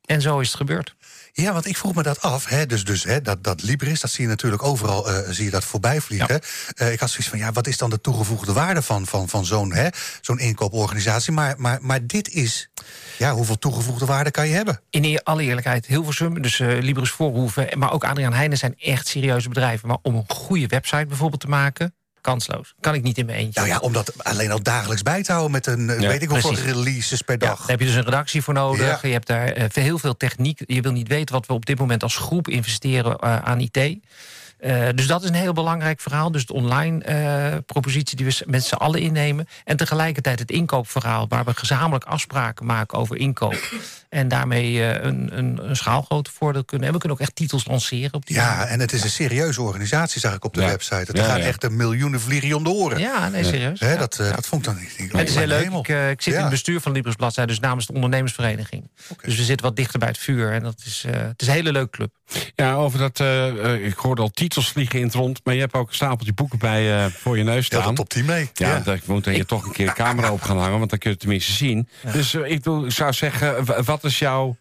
[0.07, 0.95] En zo is het gebeurd.
[1.33, 2.47] Ja, want ik vroeg me dat af.
[2.47, 5.51] Hè, dus dus hè, dat, dat Libris, dat zie je natuurlijk overal uh, zie je
[5.51, 6.41] dat voorbij vliegen.
[6.77, 9.45] Uh, ik had zoiets van, ja, wat is dan de toegevoegde waarde van, van, van
[9.45, 9.75] zo'n
[10.21, 11.33] zo'n inkooporganisatie?
[11.33, 12.71] Maar, maar, maar dit is,
[13.19, 14.81] ja, hoeveel toegevoegde waarde kan je hebben?
[14.91, 17.79] In alle eerlijkheid, Hilversum, dus uh, Libris Voorhoeven...
[17.79, 19.89] maar ook Adriaan Heijnen zijn echt serieuze bedrijven.
[19.89, 21.95] Maar om een goede website bijvoorbeeld te maken
[22.27, 22.75] kansloos.
[22.81, 23.61] Kan ik niet in mijn eentje.
[23.61, 26.55] Nou ja, om dat alleen al dagelijks bij te houden met een weet ik hoeveel
[26.55, 27.49] releases per dag.
[27.49, 29.03] Ja, daar heb je dus een redactie voor nodig.
[29.03, 30.63] Je hebt daar uh, heel veel techniek.
[30.67, 33.99] Je wil niet weten wat we op dit moment als groep investeren uh, aan IT.
[34.61, 36.31] Uh, dus dat is een heel belangrijk verhaal.
[36.31, 39.49] Dus de online uh, propositie die we met z'n allen innemen.
[39.65, 41.29] En tegelijkertijd het inkoopverhaal...
[41.29, 43.59] waar we gezamenlijk afspraken maken over inkoop.
[44.09, 46.87] En daarmee uh, een, een, een schaalgrootte voordeel kunnen.
[46.87, 48.15] En we kunnen ook echt titels lanceren.
[48.15, 48.73] Op die ja, manier.
[48.73, 50.67] en het is een serieuze organisatie, zag ik op de ja.
[50.67, 51.13] website.
[51.13, 51.45] Er ja, gaan ja.
[51.45, 52.99] echt een miljoenen vliegen om de oren.
[52.99, 53.81] Ja, nee, serieus.
[53.81, 55.13] He, dat, dat vond ik dan niet.
[55.13, 55.71] Het is heel leuk.
[55.71, 58.91] Ik, ik, zit in het bestuur van Libris Bladzij, dus namens de ondernemersvereniging.
[59.09, 59.25] Okay.
[59.29, 60.53] Dus we zitten wat dichter bij het vuur.
[60.53, 62.11] En dat is, het is een hele leuke club.
[62.55, 63.21] Ja, over dat,
[63.81, 65.41] ik hoorde al titels vliegen in het rond.
[65.45, 67.81] Maar je hebt ook een stapeltje boeken bij uh, voor je neus staan.
[67.81, 68.51] Ja, dat top 10 mee.
[68.55, 68.79] Ja, ja.
[68.79, 70.79] daar moet je toch een keer de camera op gaan hangen.
[70.79, 71.89] Want dan kun je het tenminste zien.
[72.03, 72.13] Ja.
[72.13, 74.57] Dus uh, ik, zou zeggen, wat is jouw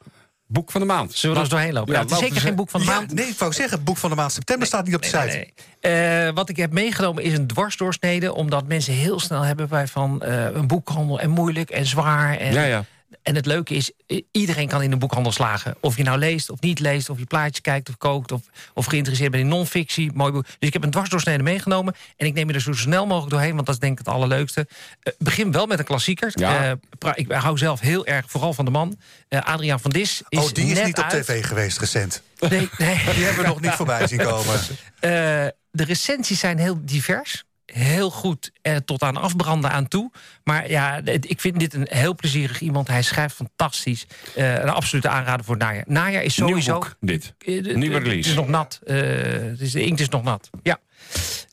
[0.48, 1.14] boek van de maand?
[1.14, 1.94] Zullen we er eens doorheen lopen?
[1.94, 3.14] Ja, het is zeker geen boek van de maand.
[3.14, 5.26] Nee, ik wou zeggen, het boek van de maand september staat niet op de site.
[5.26, 6.28] Nee, nee.
[6.28, 8.34] Uh, wat ik heb meegenomen is een dwarsdoorsnede.
[8.34, 12.38] Omdat mensen heel snel hebben bij van een boekhandel en moeilijk en zwaar.
[12.38, 12.86] En, ja, ja.
[13.26, 13.92] En het leuke is,
[14.32, 15.76] iedereen kan in een boekhandel slagen.
[15.80, 18.32] Of je nou leest of niet leest, of je plaatjes kijkt of kookt...
[18.32, 18.42] of,
[18.74, 20.44] of geïnteresseerd bent in non-fictie, mooi boek.
[20.46, 21.96] Dus ik heb een dwarsdoorsnede meegenomen...
[22.18, 24.14] en ik neem je er zo snel mogelijk doorheen, want dat is denk ik het
[24.14, 24.68] allerleukste.
[24.70, 26.32] Uh, begin wel met een klassieker.
[26.34, 26.78] Ja.
[27.06, 28.98] Uh, ik hou zelf heel erg, vooral van de man.
[29.30, 31.26] Uh, Adriaan van Dis is Oh, die is net niet op uit.
[31.26, 32.22] tv geweest recent.
[32.40, 32.96] Nee, nee.
[33.16, 34.60] Die hebben we nog niet voorbij zien komen.
[35.00, 37.44] de recensies zijn heel divers
[37.76, 40.12] heel goed eh, tot aan afbranden aan toe.
[40.44, 42.88] Maar ja, ik vind dit een heel plezierig iemand.
[42.88, 44.06] Hij schrijft fantastisch.
[44.38, 45.84] Uh, een absolute aanrader voor het najaar.
[45.88, 46.72] Najaar is sowieso...
[46.72, 47.34] Nieuw boek, dit.
[47.46, 48.18] Uh, Nieuwe release.
[48.18, 48.80] Het is nog nat.
[48.84, 48.96] Uh,
[49.58, 50.50] dus de inkt is nog nat.
[50.64, 50.80] Ja.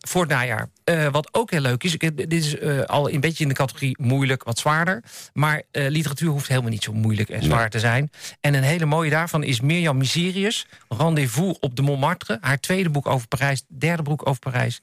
[0.00, 0.70] Voor het najaar.
[1.10, 4.58] Wat ook heel leuk is, dit is al een beetje in de categorie moeilijk, wat
[4.58, 5.02] zwaarder.
[5.32, 7.68] Maar literatuur hoeft helemaal niet zo moeilijk en zwaar nee.
[7.68, 8.10] te zijn.
[8.40, 12.38] En een hele mooie daarvan is Mirjam Miserius, Rendezvous op de Montmartre.
[12.40, 14.80] Haar tweede boek over Parijs, derde boek over Parijs.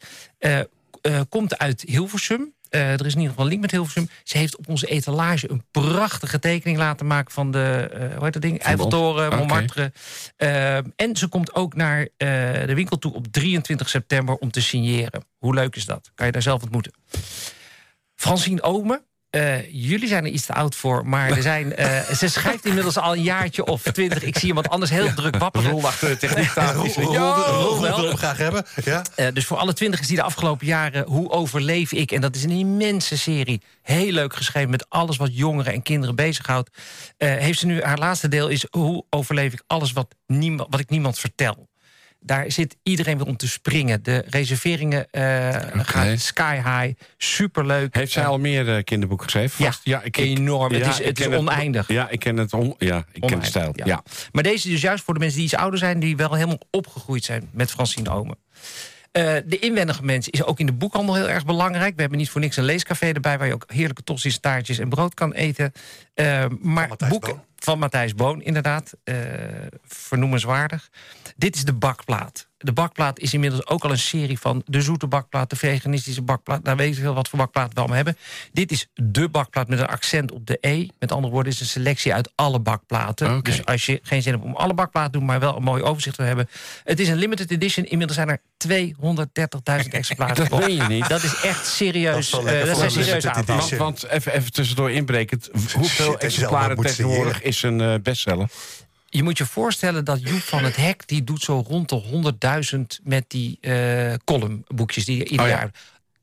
[1.01, 2.53] Uh, komt uit Hilversum.
[2.69, 4.09] Uh, er is in ieder geval een link met Hilversum.
[4.23, 7.33] Ze heeft op onze etalage een prachtige tekening laten maken...
[7.33, 8.59] van de, uh, hoe heet dat ding?
[8.59, 9.91] Eiffeltoren, Montmartre.
[10.37, 10.77] Okay.
[10.77, 15.25] Uh, en ze komt ook naar de winkel toe op 23 september om te signeren.
[15.37, 16.11] Hoe leuk is dat?
[16.15, 16.93] Kan je daar zelf ontmoeten.
[18.15, 22.27] Francine Omen, uh, jullie zijn er iets te oud voor, maar er zijn, uh, ze
[22.27, 24.23] schrijft inmiddels al een jaartje of twintig.
[24.23, 25.71] Ik zie iemand anders heel druk wapperen.
[25.71, 27.03] Rol achter de techniektafel.
[27.03, 28.65] Rol willen we graag hebben.
[28.83, 29.03] Ja.
[29.15, 31.05] Uh, dus voor alle twintigers die de afgelopen jaren...
[31.05, 32.11] Hoe overleef ik?
[32.11, 33.61] En dat is een immense serie.
[33.81, 36.69] Heel leuk geschreven met alles wat jongeren en kinderen bezighoudt.
[37.17, 38.65] heeft ze nu, haar laatste deel is...
[38.69, 41.69] Hoe overleef ik alles wat, niemand, wat ik niemand vertel?
[42.19, 44.03] Daar zit iedereen weer om te springen.
[44.03, 47.01] De reserveringen uh, gaan sky high.
[47.17, 47.95] Superleuk.
[47.95, 49.65] Heeft zij al meer kinderboeken geschreven?
[49.65, 50.73] Ja, ja ik, enorm.
[50.73, 51.87] het is, het is oneindig.
[51.87, 53.71] ja, ik ken het on, ja, ik ken de stijl.
[53.73, 54.03] Ja.
[54.31, 55.99] Maar deze is dus juist voor de mensen die iets ouder zijn...
[55.99, 58.37] die wel helemaal opgegroeid zijn met Francine Omen.
[59.13, 61.95] Uh, de inwendige mens is ook in de boekhandel heel erg belangrijk.
[61.95, 63.37] We hebben niet voor niks een leescafé erbij...
[63.37, 65.71] waar je ook heerlijke tossies, taartjes en brood kan eten.
[66.15, 68.93] Uh, maar boeken van Matthijs Boon, inderdaad.
[69.03, 69.15] Uh,
[69.83, 70.89] vernoemenswaardig.
[71.39, 72.47] Dit is de bakplaat.
[72.57, 75.49] De bakplaat is inmiddels ook al een serie van de zoete bakplaat...
[75.49, 76.65] de veganistische bakplaat.
[76.65, 78.17] Daar weet ik veel wat voor bakplaat we allemaal hebben.
[78.51, 80.87] Dit is de bakplaat met een accent op de E.
[80.99, 83.43] Met andere woorden, is een selectie uit alle bakplaten.
[83.43, 85.27] Dus als je geen zin hebt om alle bakplaten te doen...
[85.27, 86.49] maar wel een mooi overzicht te hebben.
[86.83, 87.85] Het is een limited edition.
[87.85, 90.35] Inmiddels zijn er 230.000 exemplaren.
[90.35, 91.09] dat weet je niet.
[91.09, 92.29] Dat is echt serieus.
[92.29, 93.77] Dat, uh, dat zijn aantallen.
[93.77, 95.41] Want, want even, even tussendoor inbreken.
[95.73, 98.49] Hoeveel exemplaren tegenwoordig is een uh, bestseller?
[99.09, 101.07] Je moet je voorstellen dat Joep van het Hek...
[101.07, 102.33] die doet zo rond de
[102.75, 105.57] 100.000 met die uh, columnboekjes die ieder oh, ja.
[105.57, 105.71] jaar...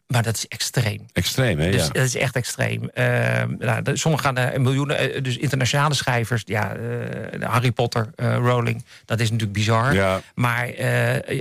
[0.07, 1.07] Maar dat is extreem.
[1.13, 1.71] Extreem, hè?
[1.71, 1.93] Dus ja.
[1.93, 2.91] dat is echt extreem.
[2.95, 6.43] Uh, nou, sommigen gaan naar miljoenen, dus internationale schrijvers.
[6.45, 9.95] Ja, uh, Harry Potter, Rowling, dat is natuurlijk bizar.
[9.95, 10.21] Ja.
[10.35, 10.67] Maar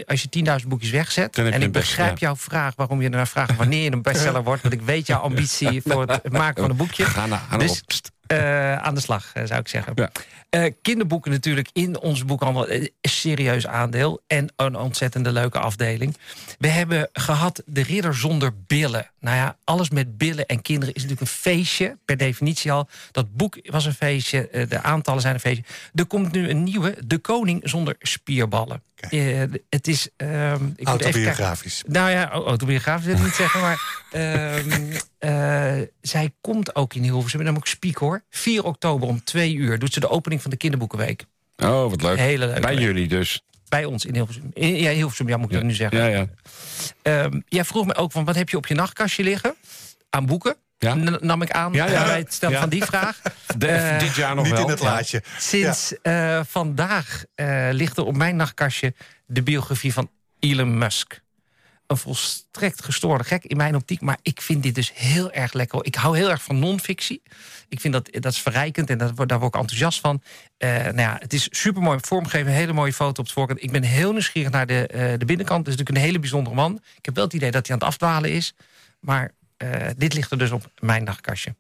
[0.06, 1.38] als je 10.000 boekjes wegzet...
[1.38, 3.56] en ik begrijp best, jouw vraag, waarom je naar vraagt...
[3.56, 4.62] wanneer je een bestseller wordt...
[4.62, 7.06] want ik weet jouw ambitie voor het maken van een boekje.
[7.06, 7.58] Ga naar, ga
[8.28, 8.40] dus,
[8.78, 9.94] aan de slag, zou ik zeggen.
[9.96, 10.12] Ja.
[10.50, 14.22] Uh, kinderboeken natuurlijk in ons boekhandel een serieus aandeel.
[14.28, 16.18] En een ontzettende leuke afdeling.
[16.60, 19.12] We hebben gehad De Ridder zonder billen.
[19.20, 21.98] Nou ja, alles met billen en kinderen is natuurlijk een feestje.
[22.06, 22.88] Per definitie al.
[23.12, 24.66] Dat boek was een feestje.
[24.70, 25.64] De aantallen zijn een feestje.
[25.94, 26.96] Er komt nu een nieuwe.
[27.06, 28.84] De Koning zonder spierballen.
[29.10, 30.10] Uh, het is...
[30.76, 31.84] ik autobiografisch.
[31.88, 33.62] Nou ja, autobiografisch wil ik niet zeggen.
[33.62, 34.04] Maar
[35.20, 37.44] uh, zij komt ook in Hilversum.
[37.44, 38.24] Namelijk Spiek hoor.
[38.30, 41.26] 4 oktober om 2 uur doet ze de opening van de Kinderboekenweek.
[41.58, 42.18] Oh, wat leuk.
[42.18, 42.60] Hele.
[42.60, 43.42] Bij jullie dus.
[43.70, 44.52] Bij ons in Hilversum.
[44.54, 45.58] In, ja, Hilversum, ja, moet ik ja.
[45.58, 45.98] dat nu zeggen.
[46.00, 46.28] Ja,
[47.04, 47.24] ja.
[47.24, 49.56] Um, jij vroeg me ook van, wat heb je op je nachtkastje liggen?
[50.10, 50.56] Aan boeken?
[50.86, 51.18] Ja.
[51.20, 52.04] nam ik aan ja, ja.
[52.04, 53.22] bij het stellen van die vraag.
[53.58, 54.64] De, uh, dit jaar nog niet wel.
[54.64, 55.24] in het laadje.
[55.38, 58.94] Sinds uh, vandaag uh, ligt er op mijn nachtkastje...
[59.26, 60.10] de biografie van
[60.40, 61.24] Elon Musk
[61.88, 64.02] een volstrekt gestoorde gek in mijn optiek.
[64.02, 65.86] Maar ik vind dit dus heel erg lekker.
[65.86, 67.22] Ik hou heel erg van non-fictie.
[67.70, 70.22] Ik vind dat, dat is verrijkend en dat, daar word ik enthousiast van.
[70.58, 72.48] Uh, nou ja, het is super mooi vormgegeven.
[72.48, 73.64] Een hele mooie foto op het voorkant.
[73.64, 75.66] Ik ben heel nieuwsgierig naar de, uh, de binnenkant.
[75.66, 76.82] Het is natuurlijk een hele bijzondere man.
[76.98, 78.54] Ik heb wel het idee dat hij aan het afdwalen is.
[79.00, 79.32] Maar
[79.98, 81.56] dit ligt er dus op mijn nachtkastje.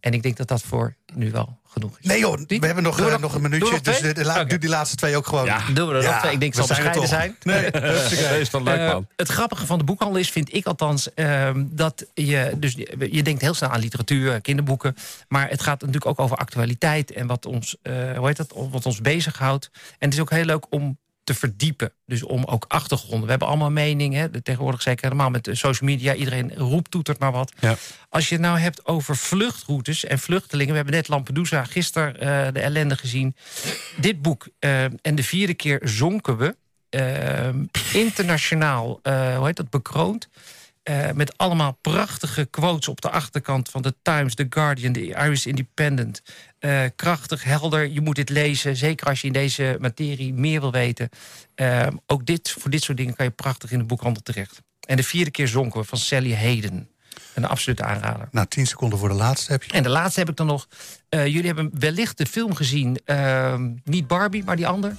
[0.00, 2.06] En ik denk dat dat voor nu wel genoeg is.
[2.06, 3.70] Nee joh, we hebben nog, uh, nog een minuutje.
[3.70, 5.44] nog dus de, doe die laatste twee ook gewoon.
[5.44, 6.32] Ja, doen we er nog twee.
[6.32, 7.62] Ik denk zal zijn er bescheiden zijn.
[7.62, 7.70] Nee,
[8.30, 11.64] Dat is wel leuk, Eh, het grappige van de boekhandel is, vind ik althans, ehm,
[11.70, 12.74] dat je, dus
[13.10, 14.96] je denkt heel snel aan literatuur, kinderboeken,
[15.28, 18.86] maar het gaat natuurlijk ook over actualiteit en wat ons, eh, hoe heet dat, wat
[18.86, 19.70] ons bezighoudt.
[19.72, 20.98] En het is ook heel leuk om
[21.30, 21.92] te verdiepen.
[22.06, 23.24] Dus om ook achtergronden.
[23.24, 24.42] We hebben allemaal meningen.
[24.42, 26.14] Tegenwoordig zeker helemaal met de social media.
[26.14, 27.52] Iedereen roept, toetert maar wat.
[27.60, 27.76] Ja.
[28.08, 30.70] Als je het nou hebt over vluchtroutes en vluchtelingen.
[30.70, 33.36] We hebben net Lampedusa gisteren uh, de ellende gezien.
[33.96, 34.48] Dit boek.
[34.60, 36.56] Uh, en de vierde keer zonken we.
[36.90, 37.48] Uh,
[37.92, 39.00] internationaal,
[39.36, 40.28] hoe heet dat, bekroond.
[40.84, 45.46] Uh, met allemaal prachtige quotes op de achterkant van de Times, The Guardian, de Irish
[45.46, 46.22] Independent.
[46.60, 48.76] Uh, krachtig, helder, je moet dit lezen.
[48.76, 51.08] Zeker als je in deze materie meer wil weten.
[51.56, 54.60] Uh, ook dit, voor dit soort dingen kan je prachtig in de boekhandel terecht.
[54.80, 56.88] En de vierde keer zonken we van Sally Hayden.
[57.34, 58.28] Een absolute aanrader.
[58.30, 59.72] Nou, tien seconden voor de laatste heb je.
[59.72, 60.68] En de laatste heb ik dan nog.
[61.10, 63.00] Uh, jullie hebben wellicht de film gezien.
[63.04, 64.96] ehm, niet Barbie, maar die ander.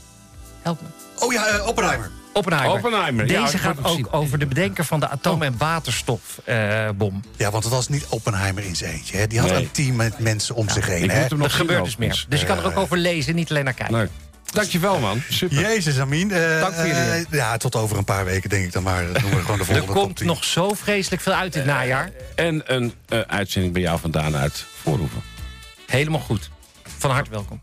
[0.61, 0.87] Help me.
[1.25, 2.20] Oh ja, uh, Oppenheimer.
[2.33, 2.77] Oppenheimer.
[2.77, 3.27] Oppenheimer.
[3.27, 7.21] Deze ja, gaat ook over de bedenker van de atoom- en waterstofbom.
[7.37, 9.17] Ja, want het was niet Oppenheimer in zijn eentje.
[9.17, 9.27] Hè.
[9.27, 9.57] Die had Nee.
[9.61, 11.03] een team met mensen om zich heen.
[11.03, 11.19] Ik Hè.
[11.21, 12.19] moet hem nog dat gebeurt dus overigens.
[12.19, 12.25] meer.
[12.29, 13.95] Dus je kan er ook over lezen, niet alleen naar kijken.
[13.95, 14.09] Leuk.
[14.51, 15.21] Dankjewel, man.
[15.29, 15.59] Super.
[15.59, 16.31] Jezus, Amin.
[16.31, 17.01] Eh, Dank voor jullie.
[17.01, 19.05] eh, ja, tot over een paar weken denk ik dan maar.
[19.13, 20.27] Dat noemen we gewoon de Er volgende top komt 10.
[20.27, 22.11] nog zo vreselijk veel uit dit najaar.
[22.35, 25.21] En een eh, uitzending bij jou vandaan uit Voorhoeven.
[25.87, 26.49] Helemaal goed.
[26.97, 27.61] Van harte welkom.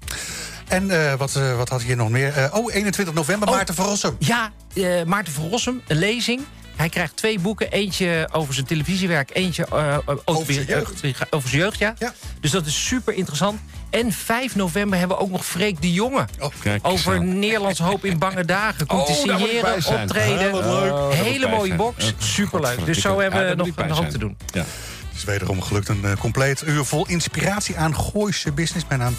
[0.69, 2.33] En eh, wat, eh, wat had je hier nog meer?
[2.33, 3.55] Eh, oh, 21 november, Oh.
[3.55, 4.17] Maarten van Rossum.
[4.19, 6.41] Ja, eh, Maarten van Rossum, een lezing.
[6.77, 7.71] Hij krijgt twee boeken.
[7.71, 9.31] Eentje over zijn televisiewerk.
[9.33, 11.03] Eentje eh, over, zijn jeugd.
[11.31, 11.95] over zijn jeugd, ja.
[11.99, 12.15] Ja.
[12.41, 13.61] Dus dat is super interessant.
[13.91, 16.25] En 5 november hebben we ook nog Freek de Jonge.
[16.39, 17.23] Oh, Kijk, Over zo.
[17.23, 18.87] Nederlands Hoop in Bange Dagen.
[18.87, 20.55] Komt Oh, te bij signeren, optreden.
[20.55, 21.77] Oh, Hele mooie zijn.
[21.77, 22.05] box.
[22.05, 22.85] Oh, Superleuk.
[22.85, 24.37] Dus zo hebben Ja, we nog een hoop te doen.
[24.53, 24.65] Ja.
[25.09, 28.85] Het is wederom gelukt een compleet uur vol inspiratie aan Gooise business.
[28.89, 29.17] Mijn naam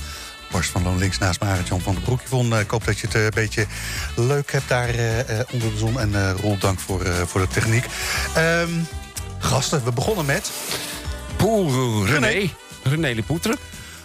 [0.51, 2.21] Bars van Loon links naast me, Jan van der Broek.
[2.21, 3.65] Yvonne, eh, ik hoop dat je het eh, een beetje
[4.15, 5.99] leuk hebt daar eh, onder de zon.
[5.99, 7.85] En Roel, dank voor, voor de techniek.
[8.35, 8.69] Ehm,
[9.39, 10.51] gasten, we begonnen met...
[11.35, 12.49] Poel, René.
[12.83, 13.57] René Lepoetre.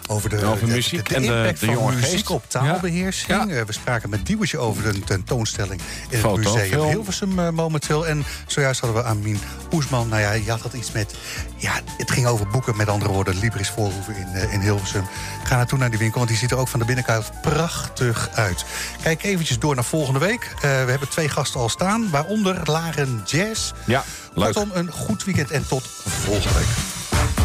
[0.07, 2.29] Over de, over muziek en de, de, jonge muziek geest.
[2.29, 3.49] op taalbeheersing.
[3.49, 3.65] Ja.
[3.65, 6.87] we spraken met Diewertje over de tentoonstelling in Foto, het museum film.
[6.87, 8.07] Hilversum momenteel.
[8.07, 9.39] En zojuist hadden we Amin
[9.71, 10.07] Oesman.
[10.07, 11.15] Nou ja, je had dat iets met...
[11.57, 13.39] Ja, het ging over boeken, met andere woorden.
[13.39, 15.05] Libris Voorhoeven in, in Hilversum.
[15.43, 18.65] Ga naartoe naar die winkel, want die ziet er ook van de binnenkant prachtig uit.
[19.01, 20.43] Kijk eventjes door naar volgende week.
[20.55, 23.71] Uh, we hebben twee gasten al staan, waaronder Laren Jazz.
[23.85, 24.03] Ja,
[24.33, 24.53] leuk.
[24.53, 27.44] Kortom, een goed weekend en tot volgende week.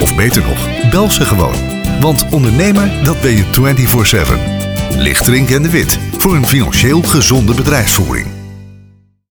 [0.00, 1.54] Of beter nog, bel ze gewoon.
[2.00, 4.98] Want ondernemer, dat ben je 24-7.
[4.98, 8.33] Lichtering en de Wit, voor een financieel gezonde bedrijfsvoering.